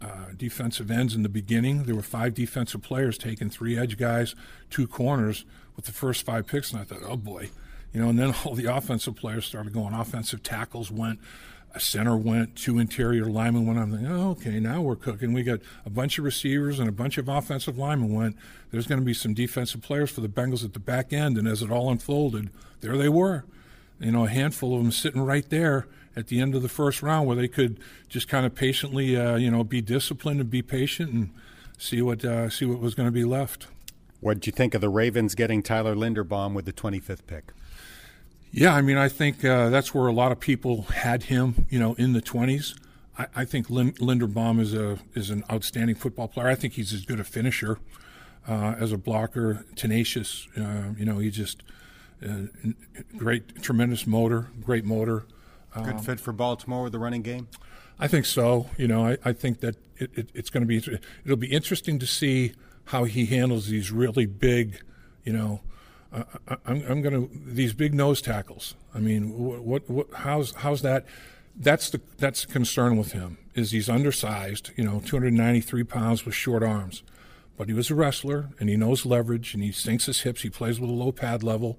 uh, 0.00 0.32
defensive 0.36 0.90
ends 0.90 1.14
in 1.14 1.22
the 1.22 1.28
beginning. 1.28 1.84
There 1.84 1.94
were 1.94 2.02
five 2.02 2.34
defensive 2.34 2.82
players 2.82 3.18
taking 3.18 3.50
three 3.50 3.78
edge 3.78 3.96
guys, 3.96 4.34
two 4.70 4.86
corners 4.86 5.44
with 5.76 5.86
the 5.86 5.92
first 5.92 6.24
five 6.24 6.46
picks, 6.46 6.72
and 6.72 6.80
I 6.80 6.84
thought, 6.84 7.00
oh 7.06 7.16
boy, 7.16 7.50
you 7.92 8.00
know, 8.00 8.08
and 8.08 8.18
then 8.18 8.34
all 8.44 8.54
the 8.54 8.66
offensive 8.66 9.16
players 9.16 9.44
started 9.44 9.72
going. 9.72 9.94
Offensive 9.94 10.42
tackles 10.42 10.90
went, 10.90 11.20
a 11.74 11.80
center 11.80 12.16
went, 12.16 12.56
two 12.56 12.78
interior 12.78 13.26
linemen 13.26 13.66
went. 13.66 13.78
I'm 13.78 13.90
thinking, 13.90 14.10
oh, 14.10 14.30
okay, 14.30 14.58
now 14.60 14.80
we're 14.80 14.96
cooking. 14.96 15.32
We 15.32 15.42
got 15.42 15.60
a 15.86 15.90
bunch 15.90 16.18
of 16.18 16.24
receivers 16.24 16.78
and 16.78 16.88
a 16.88 16.92
bunch 16.92 17.18
of 17.18 17.28
offensive 17.28 17.78
linemen 17.78 18.12
went. 18.12 18.36
There's 18.70 18.86
going 18.86 19.00
to 19.00 19.04
be 19.04 19.14
some 19.14 19.34
defensive 19.34 19.82
players 19.82 20.10
for 20.10 20.20
the 20.20 20.28
Bengals 20.28 20.64
at 20.64 20.72
the 20.72 20.80
back 20.80 21.12
end. 21.12 21.38
And 21.38 21.46
as 21.46 21.62
it 21.62 21.70
all 21.70 21.90
unfolded, 21.90 22.50
there 22.80 22.96
they 22.96 23.08
were. 23.08 23.44
You 24.00 24.12
know, 24.12 24.24
a 24.24 24.28
handful 24.28 24.74
of 24.74 24.82
them 24.82 24.92
sitting 24.92 25.20
right 25.22 25.48
there 25.48 25.86
at 26.16 26.26
the 26.26 26.40
end 26.40 26.54
of 26.54 26.62
the 26.62 26.68
first 26.68 27.02
round 27.02 27.26
where 27.26 27.36
they 27.36 27.48
could 27.48 27.78
just 28.08 28.28
kind 28.28 28.44
of 28.44 28.54
patiently, 28.54 29.16
uh, 29.16 29.36
you 29.36 29.50
know, 29.50 29.64
be 29.64 29.80
disciplined 29.80 30.40
and 30.40 30.50
be 30.50 30.62
patient 30.62 31.12
and 31.12 31.30
see 31.78 32.02
what 32.02 32.24
uh, 32.24 32.50
see 32.50 32.64
what 32.64 32.80
was 32.80 32.94
going 32.94 33.06
to 33.06 33.12
be 33.12 33.24
left. 33.24 33.66
What 34.20 34.34
did 34.34 34.46
you 34.46 34.52
think 34.52 34.74
of 34.74 34.80
the 34.80 34.88
Ravens 34.88 35.34
getting 35.34 35.62
Tyler 35.62 35.94
Linderbaum 35.94 36.52
with 36.52 36.66
the 36.66 36.72
25th 36.72 37.26
pick? 37.26 37.52
Yeah, 38.52 38.74
I 38.74 38.82
mean, 38.82 38.96
I 38.96 39.08
think 39.08 39.44
uh, 39.44 39.70
that's 39.70 39.94
where 39.94 40.08
a 40.08 40.12
lot 40.12 40.32
of 40.32 40.40
people 40.40 40.82
had 40.82 41.24
him, 41.24 41.66
you 41.70 41.78
know, 41.78 41.94
in 41.94 42.12
the 42.12 42.20
20s. 42.20 42.76
I, 43.16 43.26
I 43.36 43.44
think 43.44 43.70
Lin- 43.70 43.92
Linderbaum 43.92 44.60
is 44.60 44.74
a 44.74 44.98
is 45.14 45.30
an 45.30 45.44
outstanding 45.50 45.94
football 45.94 46.28
player. 46.28 46.48
I 46.48 46.54
think 46.54 46.74
he's 46.74 46.92
as 46.92 47.04
good 47.04 47.20
a 47.20 47.24
finisher 47.24 47.78
uh, 48.48 48.74
as 48.78 48.92
a 48.92 48.98
blocker, 48.98 49.64
tenacious. 49.76 50.48
Uh, 50.56 50.94
you 50.98 51.04
know, 51.04 51.18
he 51.18 51.30
just 51.30 51.62
uh, 52.26 52.46
great, 53.16 53.62
tremendous 53.62 54.06
motor, 54.06 54.48
great 54.62 54.84
motor. 54.84 55.24
Good 55.74 55.94
um, 55.94 55.98
fit 55.98 56.20
for 56.20 56.32
Baltimore 56.32 56.82
with 56.82 56.92
the 56.92 56.98
running 56.98 57.22
game. 57.22 57.48
I 57.98 58.08
think 58.08 58.26
so. 58.26 58.68
You 58.76 58.88
know, 58.88 59.06
I, 59.06 59.18
I 59.24 59.32
think 59.32 59.60
that 59.60 59.76
it, 59.96 60.10
it, 60.14 60.30
it's 60.34 60.50
going 60.50 60.66
to 60.66 60.66
be 60.66 60.98
it'll 61.24 61.36
be 61.36 61.52
interesting 61.52 61.98
to 61.98 62.06
see 62.06 62.52
how 62.86 63.04
he 63.04 63.26
handles 63.26 63.68
these 63.68 63.92
really 63.92 64.26
big, 64.26 64.82
you 65.24 65.32
know 65.32 65.60
I, 66.12 66.24
am 66.66 66.84
I'm 66.88 67.02
going 67.02 67.28
to 67.28 67.30
these 67.32 67.72
big 67.72 67.94
nose 67.94 68.20
tackles. 68.20 68.74
I 68.94 68.98
mean, 68.98 69.38
what, 69.38 69.62
what, 69.62 69.90
what, 69.90 70.06
how's, 70.14 70.54
how's 70.56 70.82
that? 70.82 71.06
That's 71.56 71.90
the 71.90 72.00
that's 72.16 72.46
the 72.46 72.52
concern 72.52 72.96
with 72.96 73.12
him 73.12 73.36
is 73.54 73.72
he's 73.72 73.88
undersized. 73.88 74.70
You 74.76 74.84
know, 74.84 75.02
293 75.04 75.84
pounds 75.84 76.24
with 76.24 76.34
short 76.34 76.62
arms, 76.62 77.02
but 77.58 77.68
he 77.68 77.74
was 77.74 77.90
a 77.90 77.94
wrestler 77.94 78.50
and 78.58 78.68
he 78.68 78.76
knows 78.76 79.04
leverage 79.04 79.52
and 79.52 79.62
he 79.62 79.72
sinks 79.72 80.06
his 80.06 80.22
hips. 80.22 80.42
He 80.42 80.50
plays 80.50 80.80
with 80.80 80.88
a 80.88 80.92
low 80.92 81.12
pad 81.12 81.42
level. 81.42 81.78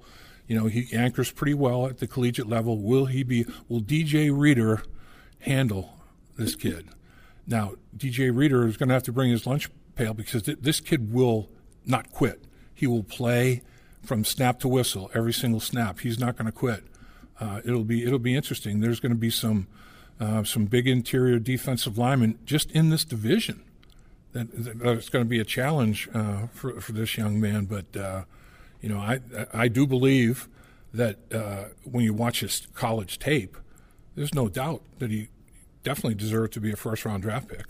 You 0.52 0.60
know, 0.60 0.66
he 0.66 0.90
anchors 0.92 1.32
pretty 1.32 1.54
well 1.54 1.88
at 1.88 2.00
the 2.00 2.08
collegiate 2.08 2.50
level. 2.50 2.78
Will 2.78 3.06
he 3.06 3.24
be? 3.24 3.46
Will 3.70 3.80
DJ 3.80 4.38
Reader 4.38 4.84
handle 5.40 5.94
this 6.38 6.58
kid? 6.58 6.90
Now, 7.48 7.76
DJ 7.96 8.36
Reader 8.36 8.68
is 8.68 8.76
going 8.76 8.90
to 8.90 8.94
have 8.94 9.04
to 9.04 9.14
bring 9.14 9.32
his 9.32 9.48
lunch 9.48 9.70
pail 9.96 10.14
because 10.14 10.44
th- 10.44 10.58
this 10.60 10.82
kid 10.82 11.14
will 11.14 11.48
not 11.86 12.12
quit. 12.12 12.44
He 12.74 12.86
will 12.86 13.02
play 13.02 13.62
from 14.04 14.26
snap 14.26 14.60
to 14.60 14.68
whistle, 14.68 15.10
every 15.14 15.32
single 15.32 15.62
snap. 15.62 16.02
He's 16.02 16.20
not 16.20 16.36
going 16.36 16.48
to 16.48 16.52
quit. 16.52 16.84
Uh, 17.40 17.62
it'll 17.64 17.86
be 17.86 18.04
it'll 18.04 18.20
be 18.20 18.36
interesting. 18.36 18.82
There's 18.82 19.00
going 19.00 19.14
to 19.14 19.18
be 19.18 19.30
some 19.30 19.68
uh, 20.20 20.44
some 20.44 20.66
big 20.66 20.86
interior 20.86 21.40
defensive 21.40 21.98
linemen 21.98 22.38
just 22.44 22.70
in 22.72 22.90
this 22.90 23.06
division. 23.06 23.64
That, 24.34 24.52
that 24.52 24.98
it's 24.98 25.08
going 25.08 25.24
to 25.24 25.30
be 25.30 25.40
a 25.40 25.46
challenge 25.46 26.10
uh, 26.14 26.48
for 26.48 26.82
for 26.82 26.92
this 26.92 27.18
young 27.18 27.40
man. 27.40 27.68
But 27.68 27.96
uh, 27.96 28.24
you 28.82 28.90
know, 28.90 29.00
I 29.00 29.20
I 29.54 29.68
do 29.68 29.88
believe 29.88 30.50
that 30.94 31.18
uh, 31.34 31.66
when 31.84 32.04
you 32.04 32.14
watch 32.14 32.42
his 32.42 32.68
college 32.74 33.20
tape, 33.20 33.58
there's 34.16 34.34
no 34.34 34.50
doubt 34.50 34.82
that 35.00 35.12
he 35.12 35.30
definitely 35.84 36.16
deserved 36.16 36.54
to 36.54 36.62
be 36.62 36.72
a 36.72 36.76
first 36.76 37.06
round 37.06 37.24
draft 37.24 37.48
pick. 37.48 37.66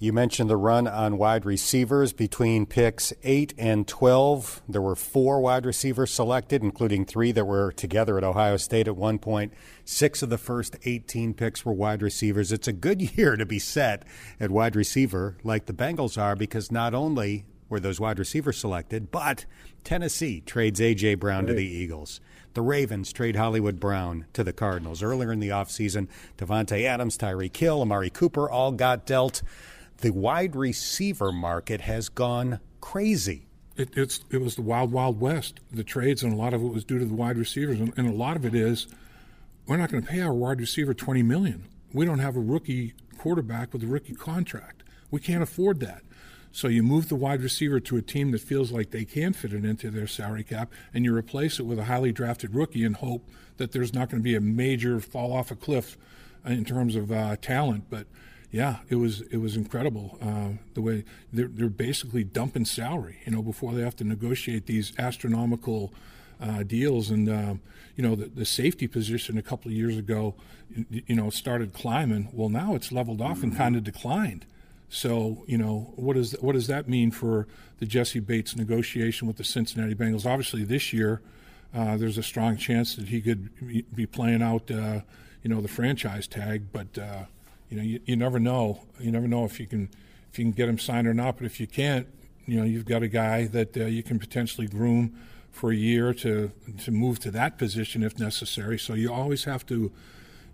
You 0.00 0.12
mentioned 0.12 0.50
the 0.50 0.56
run 0.56 0.86
on 0.86 1.18
wide 1.18 1.46
receivers 1.46 2.12
between 2.12 2.66
picks 2.66 3.12
8 3.22 3.54
and 3.56 3.86
12. 3.86 4.60
There 4.68 4.82
were 4.82 4.96
four 4.96 5.40
wide 5.40 5.64
receivers 5.64 6.10
selected, 6.10 6.62
including 6.62 7.06
three 7.06 7.32
that 7.32 7.46
were 7.46 7.72
together 7.72 8.18
at 8.18 8.24
Ohio 8.24 8.56
State 8.56 8.88
at 8.88 8.96
one 8.96 9.18
point. 9.18 9.54
Six 9.84 10.22
of 10.22 10.30
the 10.30 10.36
first 10.36 10.76
18 10.84 11.32
picks 11.32 11.64
were 11.64 11.72
wide 11.72 12.02
receivers. 12.02 12.52
It's 12.52 12.68
a 12.68 12.72
good 12.72 13.00
year 13.16 13.36
to 13.36 13.46
be 13.46 13.58
set 13.58 14.02
at 14.40 14.50
wide 14.50 14.76
receiver, 14.76 15.38
like 15.44 15.66
the 15.66 15.72
Bengals 15.72 16.20
are, 16.20 16.36
because 16.36 16.72
not 16.72 16.92
only 16.92 17.46
were 17.68 17.80
those 17.80 18.00
wide 18.00 18.18
receivers 18.18 18.58
selected, 18.58 19.10
but 19.10 19.46
Tennessee 19.82 20.40
trades 20.40 20.80
A.J. 20.80 21.16
Brown 21.16 21.44
right. 21.44 21.48
to 21.48 21.54
the 21.54 21.66
Eagles. 21.66 22.20
The 22.54 22.62
Ravens 22.62 23.12
trade 23.12 23.36
Hollywood 23.36 23.80
Brown 23.80 24.26
to 24.32 24.44
the 24.44 24.52
Cardinals. 24.52 25.02
Earlier 25.02 25.32
in 25.32 25.40
the 25.40 25.48
offseason, 25.48 26.08
Davante 26.38 26.84
Adams, 26.84 27.18
Tyreek 27.18 27.56
Hill, 27.56 27.82
Amari 27.82 28.10
Cooper 28.10 28.48
all 28.48 28.70
got 28.70 29.06
dealt 29.06 29.42
the 29.98 30.10
wide 30.10 30.54
receiver 30.54 31.32
market 31.32 31.80
has 31.82 32.08
gone 32.08 32.60
crazy. 32.80 33.46
It, 33.76 33.90
it's 33.96 34.20
it 34.30 34.40
was 34.40 34.54
the 34.54 34.62
wild 34.62 34.92
wild 34.92 35.20
west. 35.20 35.60
The 35.72 35.82
trades 35.82 36.22
and 36.22 36.32
a 36.32 36.36
lot 36.36 36.54
of 36.54 36.62
it 36.62 36.68
was 36.68 36.84
due 36.84 36.98
to 36.98 37.04
the 37.04 37.14
wide 37.14 37.38
receivers, 37.38 37.80
and, 37.80 37.92
and 37.96 38.08
a 38.08 38.12
lot 38.12 38.36
of 38.36 38.44
it 38.44 38.54
is 38.54 38.86
we're 39.66 39.76
not 39.76 39.90
going 39.90 40.02
to 40.02 40.08
pay 40.08 40.20
our 40.20 40.34
wide 40.34 40.60
receiver 40.60 40.94
20 40.94 41.22
million. 41.22 41.64
We 41.92 42.04
don't 42.04 42.18
have 42.18 42.36
a 42.36 42.40
rookie 42.40 42.94
quarterback 43.18 43.72
with 43.72 43.82
a 43.82 43.86
rookie 43.86 44.14
contract. 44.14 44.82
We 45.10 45.20
can't 45.20 45.42
afford 45.42 45.80
that. 45.80 46.02
So 46.54 46.68
you 46.68 46.84
move 46.84 47.08
the 47.08 47.16
wide 47.16 47.42
receiver 47.42 47.80
to 47.80 47.96
a 47.96 48.00
team 48.00 48.30
that 48.30 48.40
feels 48.40 48.70
like 48.70 48.92
they 48.92 49.04
can 49.04 49.32
fit 49.32 49.52
it 49.52 49.64
into 49.64 49.90
their 49.90 50.06
salary 50.06 50.44
cap, 50.44 50.70
and 50.94 51.04
you 51.04 51.12
replace 51.12 51.58
it 51.58 51.64
with 51.64 51.80
a 51.80 51.86
highly 51.86 52.12
drafted 52.12 52.54
rookie 52.54 52.84
and 52.84 52.94
hope 52.94 53.28
that 53.56 53.72
there's 53.72 53.92
not 53.92 54.08
going 54.08 54.22
to 54.22 54.24
be 54.24 54.36
a 54.36 54.40
major 54.40 55.00
fall 55.00 55.32
off 55.32 55.50
a 55.50 55.56
cliff 55.56 55.98
in 56.46 56.64
terms 56.64 56.94
of 56.94 57.10
uh, 57.10 57.34
talent. 57.42 57.86
But 57.90 58.06
yeah, 58.52 58.78
it 58.88 58.94
was 58.94 59.22
it 59.32 59.38
was 59.38 59.56
incredible 59.56 60.16
uh, 60.22 60.50
the 60.74 60.80
way 60.80 61.04
they're, 61.32 61.48
they're 61.48 61.68
basically 61.68 62.22
dumping 62.22 62.66
salary, 62.66 63.18
you 63.26 63.32
know, 63.32 63.42
before 63.42 63.72
they 63.72 63.82
have 63.82 63.96
to 63.96 64.04
negotiate 64.04 64.66
these 64.66 64.92
astronomical 64.96 65.92
uh, 66.40 66.62
deals. 66.62 67.10
And 67.10 67.28
um, 67.28 67.62
you 67.96 68.04
know, 68.04 68.14
the, 68.14 68.26
the, 68.26 68.44
safety 68.44 68.86
position 68.86 69.36
a 69.38 69.42
couple 69.42 69.72
of 69.72 69.76
years 69.76 69.98
ago, 69.98 70.36
you 70.88 71.16
know, 71.16 71.30
started 71.30 71.72
climbing. 71.72 72.28
Well, 72.32 72.48
now 72.48 72.76
it's 72.76 72.92
leveled 72.92 73.20
off 73.20 73.42
and 73.42 73.56
kind 73.56 73.74
of 73.74 73.82
declined. 73.82 74.46
So 74.94 75.44
you 75.46 75.58
know, 75.58 75.92
what 75.96 76.14
does 76.14 76.32
what 76.40 76.52
does 76.52 76.68
that 76.68 76.88
mean 76.88 77.10
for 77.10 77.48
the 77.78 77.86
Jessie 77.86 78.20
Bates 78.20 78.54
negotiation 78.56 79.26
with 79.26 79.36
the 79.36 79.44
Cincinnati 79.44 79.94
Bengals? 79.94 80.24
Obviously, 80.24 80.64
this 80.64 80.92
year. 80.92 81.20
Uh, 81.74 81.96
there's 81.96 82.18
a 82.18 82.22
strong 82.22 82.56
chance 82.56 82.94
that 82.94 83.08
he 83.08 83.20
could 83.20 83.50
be 83.92 84.06
playing 84.06 84.42
out, 84.42 84.70
uh, 84.70 85.00
you 85.42 85.50
know, 85.50 85.60
the 85.60 85.66
franchise 85.66 86.28
tag. 86.28 86.66
But 86.72 86.96
uh, 86.96 87.24
you 87.68 87.76
know, 87.76 87.82
you, 87.82 88.00
you 88.04 88.14
never 88.14 88.38
know. 88.38 88.82
You 89.00 89.10
never 89.10 89.26
know 89.26 89.44
if 89.44 89.58
you 89.58 89.66
can 89.66 89.90
if 90.30 90.38
you 90.38 90.44
can 90.44 90.52
get 90.52 90.68
him 90.68 90.78
signed 90.78 91.08
or 91.08 91.14
not. 91.14 91.36
But 91.36 91.46
if 91.46 91.58
you 91.58 91.66
can't, 91.66 92.06
you 92.46 92.58
know, 92.58 92.64
you've 92.64 92.84
got 92.84 93.02
a 93.02 93.08
guy 93.08 93.48
that 93.48 93.76
uh, 93.76 93.86
you 93.86 94.04
can 94.04 94.20
potentially 94.20 94.68
groom 94.68 95.18
for 95.50 95.72
a 95.72 95.76
year 95.76 96.14
to 96.14 96.52
to 96.84 96.90
move 96.92 97.18
to 97.20 97.32
that 97.32 97.58
position 97.58 98.04
if 98.04 98.20
necessary. 98.20 98.78
So 98.78 98.94
you 98.94 99.12
always 99.12 99.42
have 99.42 99.66
to 99.66 99.90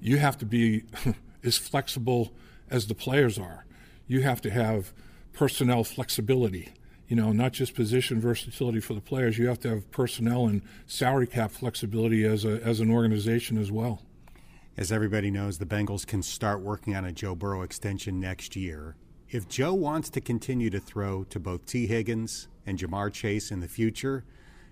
you 0.00 0.16
have 0.16 0.38
to 0.38 0.47
be 0.47 0.85
as 1.44 1.59
flexible 1.59 2.32
as 2.70 2.87
the 2.87 2.94
players 2.94 3.38
are. 3.38 3.66
You 4.11 4.23
have 4.23 4.40
to 4.43 4.50
have 4.50 4.93
personnel 5.33 5.85
flexibility. 5.85 6.71
You 7.09 7.17
know, 7.17 7.33
not 7.33 7.52
just 7.52 7.75
position 7.75 8.21
versatility 8.21 8.81
for 8.81 8.95
the 8.95 9.00
players. 9.00 9.38
You 9.38 9.49
have 9.49 9.61
to 9.61 9.69
have 9.69 9.90
personnel 9.90 10.47
and 10.47 10.62
salary 10.87 11.26
cap 11.26 11.50
flexibility 11.50 12.25
as 12.25 12.45
a 12.45 12.62
as 12.62 12.81
an 12.81 12.90
organization 12.90 13.57
as 13.57 13.71
well 13.73 14.02
as 14.81 14.90
everybody 14.90 15.31
knows, 15.31 15.59
the 15.59 15.67
Bengals 15.67 16.07
can 16.07 16.23
start 16.23 16.62
working 16.62 16.97
on 16.97 17.05
a 17.05 17.12
Joe 17.12 17.35
Burrow 17.35 17.61
extension 17.61 18.19
next 18.19 18.57
year. 18.57 18.97
If 19.29 19.47
Joe 19.47 19.75
wants 19.75 20.09
to 20.11 20.23
continue 20.23 20.71
to 20.71 20.81
throw 20.81 21.25
to 21.25 21.38
both 21.38 21.67
Tee 21.67 21.87
Higgins 21.87 22.49
and 22.64 22.79
Ja'Marr 22.79 23.12
Chase 23.12 23.50
in 23.50 23.61
the 23.61 23.69
future, 23.69 24.25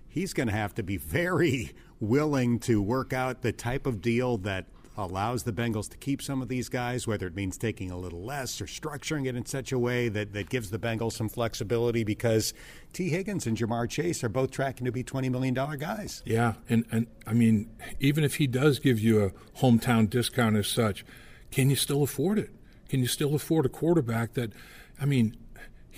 he's 0.07 0.33
going 0.33 0.47
to 0.47 0.53
have 0.53 0.73
to 0.75 0.83
be 0.83 0.97
very 0.97 1.73
willing 1.99 2.59
to 2.61 2.81
work 2.81 3.13
out 3.13 3.43
the 3.43 3.51
type 3.51 3.85
of 3.85 4.01
deal 4.01 4.37
that 4.37 4.65
allows 4.97 5.43
the 5.43 5.51
Bengals 5.51 5.89
to 5.89 5.97
keep 5.97 6.21
some 6.21 6.41
of 6.41 6.47
these 6.47 6.69
guys, 6.69 7.07
whether 7.07 7.27
it 7.27 7.35
means 7.35 7.57
taking 7.57 7.91
a 7.91 7.97
little 7.97 8.23
less 8.23 8.59
or 8.59 8.65
structuring 8.65 9.27
it 9.27 9.35
in 9.35 9.45
such 9.45 9.71
a 9.71 9.79
way 9.79 10.09
that, 10.09 10.33
that 10.33 10.49
gives 10.49 10.71
the 10.71 10.79
Bengals 10.79 11.13
some 11.13 11.29
flexibility 11.29 12.03
because 12.03 12.53
Tee 12.93 13.09
Higgins 13.09 13.47
and 13.47 13.57
Ja'Marr 13.57 13.89
Chase 13.89 14.23
are 14.23 14.29
both 14.29 14.51
tracking 14.51 14.85
to 14.85 14.91
be 14.91 15.03
$20 15.03 15.31
million 15.31 15.53
guys. 15.53 16.21
Yeah. 16.25 16.53
And, 16.67 16.85
and 16.91 17.07
I 17.25 17.33
mean, 17.33 17.69
even 17.99 18.23
if 18.23 18.35
he 18.35 18.47
does 18.47 18.79
give 18.79 18.99
you 18.99 19.23
a 19.23 19.59
hometown 19.59 20.09
discount 20.09 20.57
as 20.57 20.67
such, 20.67 21.05
can 21.51 21.69
you 21.69 21.75
still 21.75 22.03
afford 22.03 22.37
it? 22.37 22.51
Can 22.89 22.99
you 22.99 23.07
still 23.07 23.35
afford 23.35 23.65
a 23.65 23.69
quarterback 23.69 24.33
that, 24.33 24.51
I 24.99 25.05
mean, 25.05 25.35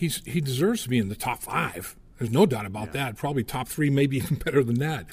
he's 0.02 0.22
he 0.26 0.42
deserves 0.42 0.84
to 0.84 0.90
be 0.90 0.98
in 0.98 1.10
the 1.10 1.16
top 1.16 1.42
five. 1.44 1.96
There's 2.18 2.32
no 2.32 2.46
doubt 2.46 2.66
about 2.66 2.88
yeah. 2.88 3.06
that. 3.06 3.16
Probably 3.16 3.44
top 3.44 3.68
three, 3.68 3.90
maybe 3.90 4.18
even 4.18 4.36
better 4.46 4.64
than 4.64 4.80
that. 4.80 5.06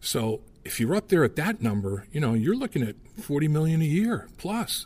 So 0.00 0.40
if 0.66 0.80
you're 0.80 0.94
up 0.96 1.08
there 1.08 1.24
at 1.24 1.36
that 1.36 1.62
number, 1.62 2.06
you 2.12 2.20
know, 2.20 2.34
you're 2.34 2.56
looking 2.56 2.82
at 2.82 2.96
40 3.20 3.48
million 3.48 3.80
a 3.80 3.84
year 3.84 4.28
plus. 4.36 4.84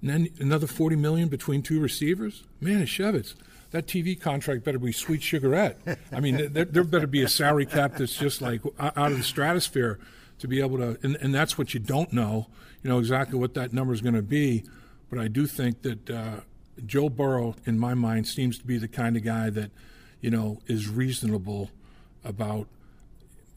And 0.00 0.10
then 0.10 0.28
another 0.38 0.66
40 0.66 0.96
million 0.96 1.28
between 1.28 1.62
two 1.62 1.80
receivers. 1.80 2.44
Man, 2.60 2.82
Shevitz, 2.86 3.34
that 3.70 3.86
TV 3.86 4.18
contract 4.18 4.64
better 4.64 4.78
be 4.78 4.92
sweet 4.92 5.22
sugarette. 5.22 5.78
I 6.12 6.20
mean, 6.20 6.52
there, 6.52 6.64
there, 6.64 6.84
better 6.84 7.06
be 7.06 7.22
a 7.22 7.28
salary 7.28 7.66
cap 7.66 7.96
that's 7.96 8.16
just 8.16 8.40
like 8.40 8.62
out 8.78 9.12
of 9.12 9.18
the 9.18 9.24
stratosphere 9.24 9.98
to 10.38 10.48
be 10.48 10.60
able 10.60 10.78
to, 10.78 10.98
and, 11.02 11.16
and 11.16 11.34
that's 11.34 11.58
what 11.58 11.74
you 11.74 11.80
don't 11.80 12.12
know, 12.12 12.46
you 12.82 12.88
know, 12.88 12.98
exactly 12.98 13.38
what 13.38 13.54
that 13.54 13.72
number 13.72 13.92
is 13.92 14.00
going 14.00 14.14
to 14.14 14.22
be. 14.22 14.64
But 15.10 15.18
I 15.18 15.28
do 15.28 15.46
think 15.46 15.82
that 15.82 16.10
uh, 16.10 16.40
Joe 16.86 17.08
Burrow, 17.08 17.56
in 17.66 17.78
my 17.78 17.94
mind, 17.94 18.26
seems 18.26 18.58
to 18.58 18.64
be 18.64 18.78
the 18.78 18.88
kind 18.88 19.16
of 19.16 19.24
guy 19.24 19.50
that, 19.50 19.70
you 20.20 20.30
know, 20.30 20.60
is 20.66 20.88
reasonable 20.88 21.70
about 22.24 22.68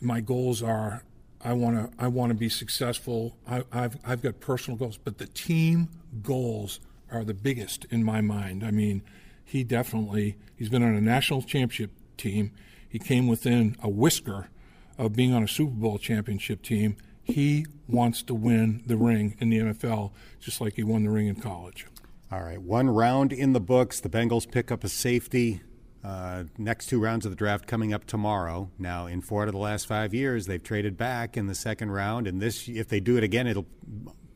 my 0.01 0.19
goals 0.19 0.63
are 0.63 1.03
I 1.43 1.53
want 1.53 1.75
to 1.97 2.03
I 2.03 2.07
want 2.07 2.31
to 2.31 2.35
be 2.35 2.49
successful. 2.49 3.37
I, 3.47 3.63
have 3.71 3.99
I've 4.05 4.21
got 4.21 4.39
personal 4.39 4.77
goals, 4.77 4.97
but 4.97 5.17
the 5.17 5.27
team 5.27 5.89
goals 6.21 6.79
are 7.11 7.23
the 7.23 7.33
biggest 7.33 7.85
in 7.85 8.03
my 8.03 8.21
mind. 8.21 8.63
I 8.63 8.71
mean, 8.71 9.01
he 9.43 9.63
definitely 9.63 10.37
he's 10.55 10.69
been 10.69 10.83
on 10.83 10.95
a 10.95 11.01
national 11.01 11.41
championship 11.41 11.91
team. 12.17 12.51
He 12.87 12.99
came 12.99 13.27
within 13.27 13.75
a 13.81 13.89
whisker 13.89 14.49
of 14.97 15.13
being 15.13 15.33
on 15.33 15.43
a 15.43 15.47
Super 15.47 15.73
Bowl 15.73 15.97
championship 15.97 16.61
team. 16.61 16.97
He 17.23 17.65
wants 17.87 18.23
to 18.23 18.33
win 18.33 18.83
the 18.85 18.97
ring 18.97 19.35
in 19.39 19.49
the 19.49 19.59
NFL, 19.59 20.11
just 20.39 20.59
like 20.59 20.75
he 20.75 20.83
won 20.83 21.03
the 21.03 21.09
ring 21.09 21.27
in 21.27 21.35
college. 21.35 21.85
All 22.31 22.41
right, 22.41 22.61
one 22.61 22.89
round 22.89 23.33
in 23.33 23.53
the 23.53 23.59
books. 23.59 23.99
The 23.99 24.09
Bengals 24.09 24.49
pick 24.49 24.71
up 24.71 24.83
a 24.83 24.89
safety. 24.89 25.61
Uh, 26.03 26.45
next 26.57 26.87
two 26.87 26.99
rounds 26.99 27.25
of 27.25 27.31
the 27.31 27.35
draft 27.35 27.67
coming 27.67 27.93
up 27.93 28.05
tomorrow. 28.05 28.69
Now, 28.79 29.05
in 29.05 29.21
four 29.21 29.43
out 29.43 29.47
of 29.47 29.53
the 29.53 29.59
last 29.59 29.85
five 29.85 30.13
years, 30.15 30.47
they've 30.47 30.63
traded 30.63 30.97
back 30.97 31.37
in 31.37 31.45
the 31.45 31.53
second 31.53 31.91
round, 31.91 32.25
and 32.25 32.41
this, 32.41 32.67
if 32.67 32.87
they 32.87 32.99
do 32.99 33.17
it 33.17 33.23
again, 33.23 33.45
it'll 33.45 33.67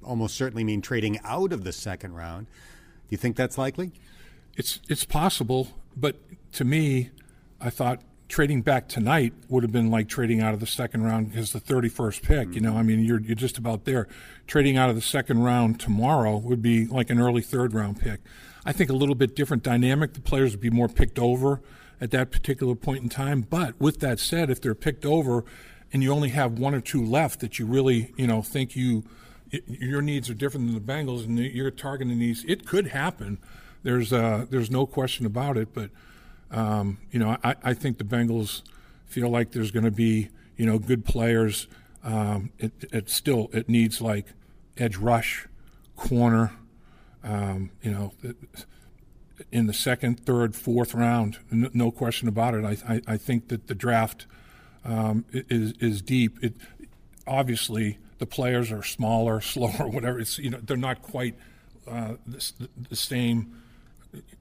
almost 0.03 0.35
certainly 0.35 0.63
mean 0.63 0.81
trading 0.81 1.19
out 1.23 1.51
of 1.51 1.63
the 1.63 1.73
second 1.73 2.13
round. 2.13 2.45
Do 2.45 2.51
you 3.09 3.17
think 3.17 3.35
that's 3.35 3.57
likely? 3.57 3.93
It's 4.55 4.79
it's 4.87 5.05
possible, 5.05 5.69
but 5.97 6.17
to 6.53 6.63
me, 6.63 7.09
I 7.59 7.69
thought 7.69 8.01
trading 8.27 8.61
back 8.61 8.87
tonight 8.87 9.33
would 9.49 9.63
have 9.63 9.71
been 9.71 9.91
like 9.91 10.07
trading 10.07 10.41
out 10.41 10.53
of 10.53 10.59
the 10.59 10.67
second 10.67 11.03
round 11.03 11.31
because 11.31 11.51
the 11.51 11.59
31st 11.59 12.21
pick. 12.23 12.55
You 12.55 12.61
know, 12.61 12.75
I 12.75 12.83
mean, 12.83 13.03
you're 13.03 13.19
you're 13.19 13.35
just 13.35 13.57
about 13.57 13.85
there. 13.85 14.07
Trading 14.47 14.77
out 14.77 14.89
of 14.89 14.95
the 14.95 15.01
second 15.01 15.43
round 15.43 15.79
tomorrow 15.79 16.37
would 16.37 16.61
be 16.61 16.85
like 16.85 17.09
an 17.09 17.19
early 17.19 17.41
third 17.41 17.73
round 17.73 17.99
pick. 17.99 18.21
I 18.65 18.71
think 18.71 18.89
a 18.89 18.93
little 18.93 19.15
bit 19.15 19.35
different 19.35 19.63
dynamic. 19.63 20.13
The 20.13 20.21
players 20.21 20.51
would 20.51 20.61
be 20.61 20.71
more 20.71 20.87
picked 20.89 21.19
over 21.19 21.61
at 22.01 22.11
that 22.11 22.31
particular 22.31 22.75
point 22.75 23.03
in 23.03 23.09
time. 23.09 23.41
But 23.41 23.79
with 23.79 23.99
that 23.99 24.19
said, 24.19 24.49
if 24.49 24.59
they're 24.59 24.75
picked 24.75 25.05
over 25.05 25.45
and 25.93 26.01
you 26.01 26.11
only 26.11 26.29
have 26.29 26.57
one 26.57 26.73
or 26.73 26.81
two 26.81 27.03
left 27.03 27.39
that 27.41 27.59
you 27.59 27.65
really, 27.65 28.13
you 28.17 28.27
know, 28.27 28.41
think 28.41 28.75
you 28.75 29.03
your 29.67 30.01
needs 30.01 30.29
are 30.29 30.33
different 30.33 30.65
than 30.65 30.73
the 30.73 30.93
Bengals 30.93 31.23
and 31.25 31.37
you're 31.37 31.71
targeting 31.71 32.19
these, 32.19 32.43
it 32.45 32.65
could 32.65 32.87
happen. 32.87 33.37
There's 33.83 34.11
uh, 34.11 34.47
there's 34.49 34.71
no 34.71 34.85
question 34.87 35.25
about 35.25 35.57
it. 35.57 35.73
But 35.73 35.91
um, 36.51 36.97
you 37.11 37.19
know, 37.19 37.37
I, 37.43 37.55
I 37.63 37.73
think 37.73 37.99
the 37.99 38.03
Bengals 38.03 38.63
feel 39.05 39.29
like 39.29 39.51
there's 39.51 39.71
going 39.71 39.85
to 39.85 39.91
be 39.91 40.29
you 40.57 40.65
know 40.65 40.79
good 40.79 41.05
players. 41.05 41.67
Um, 42.03 42.51
it, 42.57 42.71
it 42.91 43.09
still 43.09 43.49
it 43.53 43.69
needs 43.69 44.01
like 44.01 44.25
edge 44.77 44.97
rush, 44.97 45.47
corner 45.95 46.51
um, 47.25 47.71
you 47.81 47.91
know, 47.91 48.13
in 49.51 49.67
the 49.67 49.73
second, 49.73 50.25
third, 50.25 50.55
fourth 50.55 50.93
round, 50.93 51.39
no 51.51 51.91
question 51.91 52.27
about 52.27 52.53
it. 52.53 52.63
I, 52.63 52.93
I, 52.93 53.01
I 53.07 53.17
think 53.17 53.49
that 53.49 53.67
the 53.67 53.75
draft 53.75 54.27
um, 54.85 55.25
is 55.33 55.73
is 55.79 56.01
deep. 56.01 56.41
It 56.43 56.53
obviously 57.27 57.97
the 58.19 58.27
players 58.27 58.71
are 58.71 58.83
smaller, 58.83 59.41
slower, 59.53 59.87
whatever. 59.89 60.19
It's 60.19 60.37
you 60.37 60.51
know 60.51 60.59
they're 60.61 60.77
not 60.77 61.01
quite 61.01 61.35
uh, 61.87 62.13
the, 62.25 62.69
the 62.89 62.95
same 62.95 63.61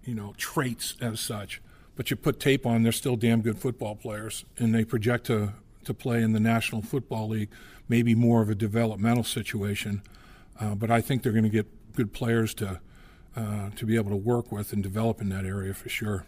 you 0.05 0.15
know 0.15 0.35
traits 0.37 0.97
as 1.01 1.21
such. 1.21 1.61
But 1.97 2.11
you 2.11 2.17
put 2.17 2.41
tape 2.41 2.67
on, 2.67 2.83
they're 2.83 2.91
still 2.93 3.17
damn 3.17 3.41
good 3.41 3.59
football 3.59 3.95
players, 3.95 4.45
and 4.59 4.75
they 4.75 4.85
project 4.85 5.27
to 5.27 5.55
to 5.85 5.95
play 5.95 6.23
in 6.23 6.33
the 6.33 6.41
National 6.41 6.83
Football 6.83 7.29
League. 7.29 7.51
Maybe 7.89 8.15
more 8.15 8.43
of 8.43 8.49
a 8.49 8.55
developmental 8.55 9.25
situation, 9.25 10.03
uh, 10.61 10.75
but 10.75 10.91
I 10.91 11.01
think 11.01 11.23
they're 11.23 11.33
going 11.33 11.45
to 11.45 11.51
get 11.51 11.67
good 11.95 12.13
players 12.13 12.55
to 12.55 12.81
uh, 13.37 13.71
to 13.71 13.87
be 13.87 13.97
able 13.97 14.11
to 14.11 14.17
work 14.17 14.53
with 14.53 14.73
and 14.73 14.83
develop 14.83 15.21
in 15.21 15.29
that 15.31 15.45
area 15.45 15.75
for 15.75 15.89
sure. 15.89 16.27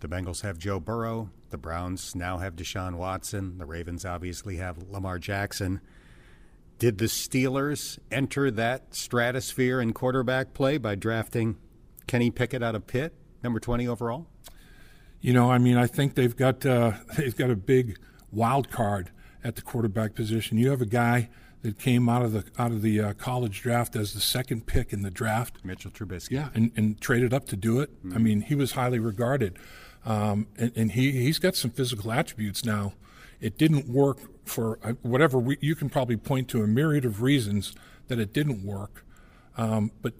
The 0.00 0.08
Bengals 0.08 0.40
have 0.40 0.56
Joe 0.56 0.80
Burrow. 0.80 1.30
The 1.50 1.58
Browns 1.58 2.14
now 2.14 2.38
have 2.38 2.56
Deshaun 2.56 2.94
Watson. 2.94 3.58
The 3.58 3.66
Ravens 3.66 4.06
obviously 4.06 4.56
have 4.56 4.78
Lamar 4.88 5.18
Jackson. 5.18 5.80
Did 6.78 6.96
the 6.96 7.06
Steelers 7.06 7.98
enter 8.10 8.50
that 8.52 8.94
stratosphere 8.94 9.82
in 9.82 9.92
quarterback 9.92 10.54
play 10.54 10.78
by 10.78 10.94
drafting 10.94 11.58
Kenny 12.06 12.30
Pickett 12.30 12.62
out 12.62 12.74
of 12.74 12.86
Pitt, 12.86 13.12
number 13.42 13.60
20 13.60 13.86
overall? 13.86 14.26
You 15.20 15.34
know, 15.34 15.50
I 15.50 15.58
mean, 15.58 15.76
I 15.76 15.86
think 15.86 16.14
they've 16.14 16.34
got 16.34 16.64
uh, 16.64 16.92
they've 17.18 17.36
got 17.36 17.50
a 17.50 17.56
big 17.56 17.98
wild 18.32 18.70
card 18.70 19.10
at 19.44 19.56
the 19.56 19.62
quarterback 19.62 20.14
position. 20.14 20.56
You 20.56 20.70
have 20.70 20.80
a 20.80 20.86
guy 20.86 21.28
that 21.62 21.78
came 21.78 22.08
out 22.08 22.22
of 22.22 22.32
the 22.32 22.44
out 22.58 22.70
of 22.70 22.82
the 22.82 23.00
uh, 23.00 23.12
college 23.14 23.60
draft 23.62 23.94
as 23.94 24.14
the 24.14 24.20
second 24.20 24.66
pick 24.66 24.92
in 24.92 25.02
the 25.02 25.10
draft, 25.10 25.64
Mitchell 25.64 25.90
Trubisky. 25.90 26.30
Yeah, 26.32 26.48
and, 26.54 26.72
and 26.76 27.00
traded 27.00 27.34
up 27.34 27.46
to 27.46 27.56
do 27.56 27.80
it. 27.80 27.90
Mm-hmm. 28.04 28.16
I 28.16 28.18
mean, 28.18 28.40
he 28.42 28.54
was 28.54 28.72
highly 28.72 28.98
regarded, 28.98 29.58
um, 30.04 30.46
and, 30.56 30.72
and, 30.76 30.92
he 30.92 31.12
he's 31.12 31.38
got 31.38 31.56
some 31.56 31.70
physical 31.70 32.10
attributes 32.12 32.64
now. 32.64 32.94
It 33.40 33.58
didn't 33.58 33.88
work 33.88 34.18
for 34.44 34.78
uh, 34.82 34.92
whatever 35.02 35.38
we, 35.38 35.58
you 35.60 35.74
can 35.74 35.90
probably 35.90 36.16
point 36.16 36.48
to 36.48 36.62
a 36.62 36.66
myriad 36.66 37.04
of 37.04 37.22
reasons 37.22 37.74
that 38.08 38.18
it 38.18 38.32
didn't 38.32 38.64
work, 38.64 39.04
um, 39.56 39.92
but 40.02 40.14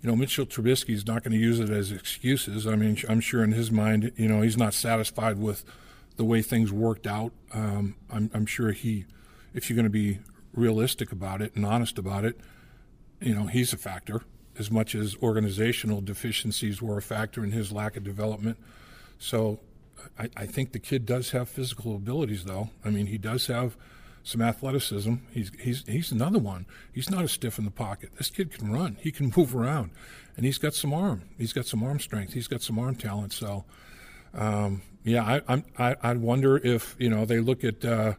you 0.00 0.08
know, 0.08 0.16
Mitchell 0.16 0.46
Trubisky 0.46 0.94
is 0.94 1.06
not 1.06 1.24
going 1.24 1.32
to 1.32 1.38
use 1.38 1.58
it 1.58 1.70
as 1.70 1.90
excuses. 1.90 2.66
I 2.66 2.76
mean, 2.76 2.96
I'm 3.08 3.20
sure 3.20 3.42
in 3.42 3.52
his 3.52 3.72
mind, 3.72 4.12
you 4.16 4.28
know, 4.28 4.42
he's 4.42 4.56
not 4.56 4.72
satisfied 4.72 5.38
with 5.38 5.64
the 6.16 6.24
way 6.24 6.40
things 6.40 6.70
worked 6.70 7.06
out. 7.06 7.32
Um, 7.52 7.96
I'm, 8.08 8.30
I'm, 8.32 8.46
sure 8.46 8.70
he, 8.70 9.06
if 9.54 9.68
you're 9.68 9.74
going 9.74 9.84
to 9.84 9.90
be 9.90 10.20
realistic 10.58 11.12
about 11.12 11.40
it 11.40 11.54
and 11.54 11.64
honest 11.64 11.98
about 11.98 12.24
it, 12.24 12.38
you 13.20 13.34
know, 13.34 13.46
he's 13.46 13.72
a 13.72 13.76
factor 13.76 14.22
as 14.58 14.70
much 14.70 14.94
as 14.94 15.16
organizational 15.22 16.00
deficiencies 16.00 16.82
were 16.82 16.98
a 16.98 17.02
factor 17.02 17.44
in 17.44 17.52
his 17.52 17.72
lack 17.72 17.96
of 17.96 18.04
development. 18.04 18.58
So 19.18 19.60
I, 20.18 20.28
I 20.36 20.46
think 20.46 20.72
the 20.72 20.78
kid 20.78 21.06
does 21.06 21.30
have 21.30 21.48
physical 21.48 21.94
abilities, 21.94 22.44
though. 22.44 22.70
I 22.84 22.90
mean, 22.90 23.06
he 23.06 23.18
does 23.18 23.46
have 23.46 23.76
some 24.22 24.42
athleticism. 24.42 25.14
He's 25.32 25.50
he's 25.60 25.84
he's 25.86 26.12
another 26.12 26.38
one. 26.38 26.66
He's 26.92 27.10
not 27.10 27.24
a 27.24 27.28
stiff 27.28 27.58
in 27.58 27.64
the 27.64 27.70
pocket. 27.70 28.10
This 28.16 28.30
kid 28.30 28.52
can 28.52 28.70
run. 28.72 28.98
He 29.00 29.10
can 29.10 29.32
move 29.36 29.54
around, 29.54 29.90
and 30.36 30.44
he's 30.44 30.58
got 30.58 30.74
some 30.74 30.92
arm. 30.92 31.22
He's 31.38 31.52
got 31.52 31.66
some 31.66 31.82
arm 31.82 32.00
strength. 32.00 32.32
He's 32.32 32.48
got 32.48 32.62
some 32.62 32.78
arm 32.78 32.96
talent. 32.96 33.32
So, 33.32 33.64
um, 34.34 34.82
yeah, 35.04 35.24
I, 35.24 35.40
I'm 35.48 35.64
I, 35.78 35.96
I 36.02 36.12
wonder 36.14 36.56
if 36.58 36.96
you 36.98 37.08
know 37.08 37.24
they 37.24 37.40
look 37.40 37.64
at 37.64 37.84
uh, 37.84 38.14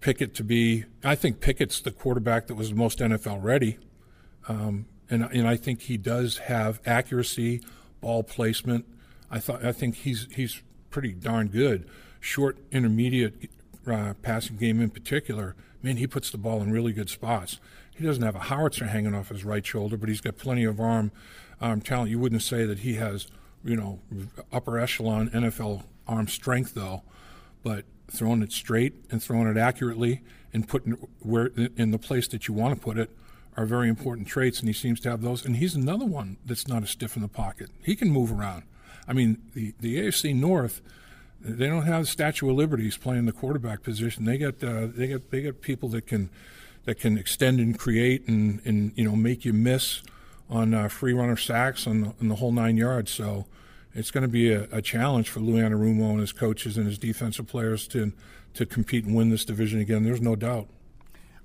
Pickett 0.00 0.34
to 0.36 0.44
be. 0.44 0.84
I 1.04 1.14
think 1.14 1.40
Pickett's 1.40 1.80
the 1.80 1.90
quarterback 1.90 2.46
that 2.46 2.54
was 2.54 2.70
the 2.70 2.76
most 2.76 2.98
NFL 2.98 3.42
ready, 3.42 3.78
um, 4.48 4.86
and 5.08 5.24
and 5.24 5.46
I 5.46 5.56
think 5.56 5.82
he 5.82 5.96
does 5.96 6.38
have 6.38 6.80
accuracy, 6.86 7.60
ball 8.00 8.22
placement. 8.22 8.86
I 9.30 9.38
thought 9.38 9.64
I 9.64 9.72
think 9.72 9.96
he's 9.96 10.26
he's 10.34 10.62
pretty 10.90 11.12
darn 11.12 11.48
good. 11.48 11.88
Short, 12.20 12.58
intermediate 12.70 13.50
uh, 13.86 14.14
passing 14.22 14.56
game 14.56 14.80
in 14.80 14.90
particular, 14.90 15.54
man, 15.82 15.96
he 15.96 16.06
puts 16.06 16.30
the 16.30 16.38
ball 16.38 16.62
in 16.62 16.70
really 16.70 16.92
good 16.92 17.08
spots. 17.08 17.58
He 17.94 18.04
doesn't 18.04 18.22
have 18.22 18.36
a 18.36 18.40
howitzer 18.40 18.86
hanging 18.86 19.14
off 19.14 19.28
his 19.28 19.44
right 19.44 19.64
shoulder, 19.64 19.96
but 19.96 20.08
he's 20.08 20.20
got 20.20 20.36
plenty 20.36 20.64
of 20.64 20.80
arm 20.80 21.12
arm 21.60 21.80
talent. 21.82 22.10
You 22.10 22.18
wouldn't 22.18 22.42
say 22.42 22.64
that 22.64 22.80
he 22.80 22.94
has, 22.94 23.26
you 23.62 23.76
know, 23.76 24.00
upper 24.52 24.78
echelon 24.78 25.28
NFL 25.30 25.84
arm 26.08 26.26
strength 26.26 26.74
though, 26.74 27.02
but 27.62 27.84
throwing 28.10 28.42
it 28.42 28.52
straight 28.52 28.94
and 29.10 29.22
throwing 29.22 29.46
it 29.46 29.56
accurately 29.56 30.22
and 30.52 30.68
putting 30.68 30.94
it 30.94 30.98
where 31.20 31.46
in 31.76 31.90
the 31.90 31.98
place 31.98 32.26
that 32.28 32.48
you 32.48 32.54
want 32.54 32.74
to 32.74 32.80
put 32.80 32.98
it 32.98 33.10
are 33.56 33.66
very 33.66 33.88
important 33.88 34.28
traits, 34.28 34.60
and 34.60 34.68
he 34.68 34.72
seems 34.72 35.00
to 35.00 35.10
have 35.10 35.22
those. 35.22 35.44
And 35.44 35.56
he's 35.56 35.74
another 35.74 36.06
one 36.06 36.36
that's 36.44 36.68
not 36.68 36.82
a 36.82 36.86
stiff 36.86 37.16
in 37.16 37.22
the 37.22 37.28
pocket. 37.28 37.70
He 37.82 37.96
can 37.96 38.10
move 38.10 38.32
around. 38.32 38.64
I 39.08 39.12
mean, 39.12 39.38
the 39.54 39.74
the 39.80 39.98
AFC 39.98 40.34
North 40.34 40.80
they 41.42 41.68
don't 41.68 41.84
have 41.84 42.02
the 42.02 42.06
Statue 42.06 42.50
of 42.50 42.56
Liberties 42.56 42.96
playing 42.96 43.26
the 43.26 43.32
quarterback 43.32 43.82
position. 43.82 44.24
They 44.24 44.38
got 44.38 44.62
uh, 44.62 44.86
they 44.86 45.08
got 45.08 45.30
they 45.30 45.42
got 45.42 45.60
people 45.60 45.88
that 45.90 46.06
can 46.06 46.30
that 46.84 46.98
can 46.98 47.16
extend 47.16 47.60
and 47.60 47.78
create 47.78 48.26
and, 48.28 48.60
and 48.64 48.92
you 48.94 49.04
know 49.04 49.16
make 49.16 49.44
you 49.44 49.52
miss 49.52 50.02
on 50.48 50.74
uh, 50.74 50.88
free 50.88 51.12
runner 51.12 51.36
sacks 51.36 51.86
on 51.86 52.00
the, 52.00 52.14
on 52.20 52.28
the 52.28 52.34
whole 52.36 52.52
nine 52.52 52.76
yards. 52.76 53.10
So 53.10 53.46
it's 53.94 54.10
going 54.10 54.22
to 54.22 54.28
be 54.28 54.52
a, 54.52 54.68
a, 54.70 54.80
challenge 54.80 55.28
for 55.28 55.40
Lou 55.40 55.54
Anarumo 55.54 56.10
and 56.10 56.20
his 56.20 56.32
coaches 56.32 56.76
and 56.76 56.86
his 56.86 56.98
defensive 56.98 57.46
players 57.46 57.88
to 57.88 58.12
to 58.54 58.66
compete 58.66 59.04
and 59.04 59.14
win 59.14 59.30
this 59.30 59.44
division 59.44 59.80
again. 59.80 60.02
There's 60.02 60.20
no 60.20 60.34
doubt. 60.34 60.68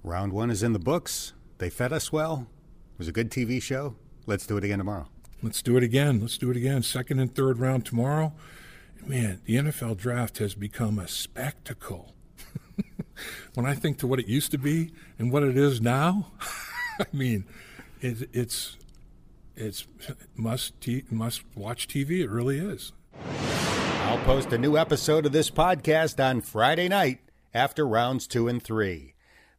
Round 0.04 0.34
one 0.34 0.50
is 0.50 0.64
in 0.64 0.74
the 0.74 0.80
books. 0.80 1.34
They 1.60 1.70
fed 1.70 1.94
us 1.94 2.12
well. 2.12 2.48
It 2.94 3.00
was 3.00 3.08
a 3.08 3.12
good 3.12 3.30
TV 3.30 3.62
show. 3.62 3.96
Let's 4.26 4.48
do 4.48 4.58
it 4.58 4.64
again 4.64 4.80
tomorrow. 4.80 5.08
Let's 5.44 5.62
do 5.62 5.78
it 5.78 5.84
again. 5.84 6.20
Let's 6.20 6.38
do 6.40 6.50
it 6.50 6.58
again. 6.58 6.82
Second 6.82 7.20
and 7.20 7.34
third 7.34 7.60
round 7.60 7.86
tomorrow 7.86 8.34
man, 9.08 9.42
the 9.46 9.56
NFL 9.56 9.98
draft 9.98 10.40
has 10.40 10.56
become 10.56 11.00
a 11.00 11.08
spectacle. 11.08 12.14
when 13.54 13.66
I 13.66 13.74
think 13.74 13.98
to 14.00 14.08
what 14.08 14.20
it 14.20 14.28
used 14.28 14.52
to 14.52 14.58
be 14.58 14.92
and 15.20 15.32
what 15.32 15.44
it 15.44 15.58
is 15.58 15.82
now, 15.82 16.32
I 17.00 17.06
mean, 17.14 17.46
it, 18.02 18.30
it's 18.34 18.78
it's 19.56 19.86
must 20.36 20.80
t- 20.82 21.04
must 21.10 21.44
watch 21.56 21.88
TV. 21.88 22.22
It 22.22 22.30
really 22.30 22.60
is. 22.60 22.92
I'll 24.04 24.24
post 24.26 24.54
a 24.54 24.58
new 24.58 24.78
episode 24.78 25.26
of 25.26 25.32
this 25.32 25.50
podcast 25.50 26.24
on 26.24 26.42
Friday 26.42 26.88
night 26.88 27.20
after 27.54 27.88
rounds 27.88 28.28
two 28.28 28.48
and 28.48 28.62
three. 28.62 29.14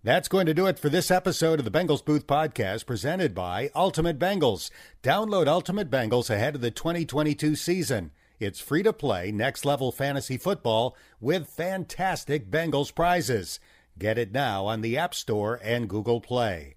That's 0.04 0.28
going 0.28 0.46
to 0.46 0.54
do 0.54 0.66
it 0.66 0.78
for 0.78 0.88
this 0.88 1.11
episode 1.11 1.59
of 1.59 1.64
the 1.64 1.70
Bengals 1.76 2.04
Booth 2.04 2.28
Podcast 2.28 2.87
presented 2.87 3.35
by 3.35 3.70
Ultimate 3.74 4.20
Bengals. 4.20 4.70
Download 5.02 5.48
Ultimate 5.48 5.90
Bengals 5.90 6.30
ahead 6.30 6.54
of 6.54 6.61
the 6.61 6.70
2022 6.70 7.56
season. 7.56 8.12
It's 8.38 8.61
free 8.61 8.85
to 8.85 8.92
play 8.92 9.32
next 9.32 9.64
level 9.64 9.90
fantasy 9.90 10.37
football 10.37 10.94
with 11.20 11.48
fantastic 11.48 12.50
Bengals 12.50 12.94
prizes. 12.94 13.59
Get 13.98 14.16
it 14.16 14.30
now 14.30 14.66
on 14.66 14.82
the 14.82 14.96
App 14.96 15.14
Store 15.14 15.59
and 15.61 15.88
Google 15.88 16.20
Play. 16.20 16.76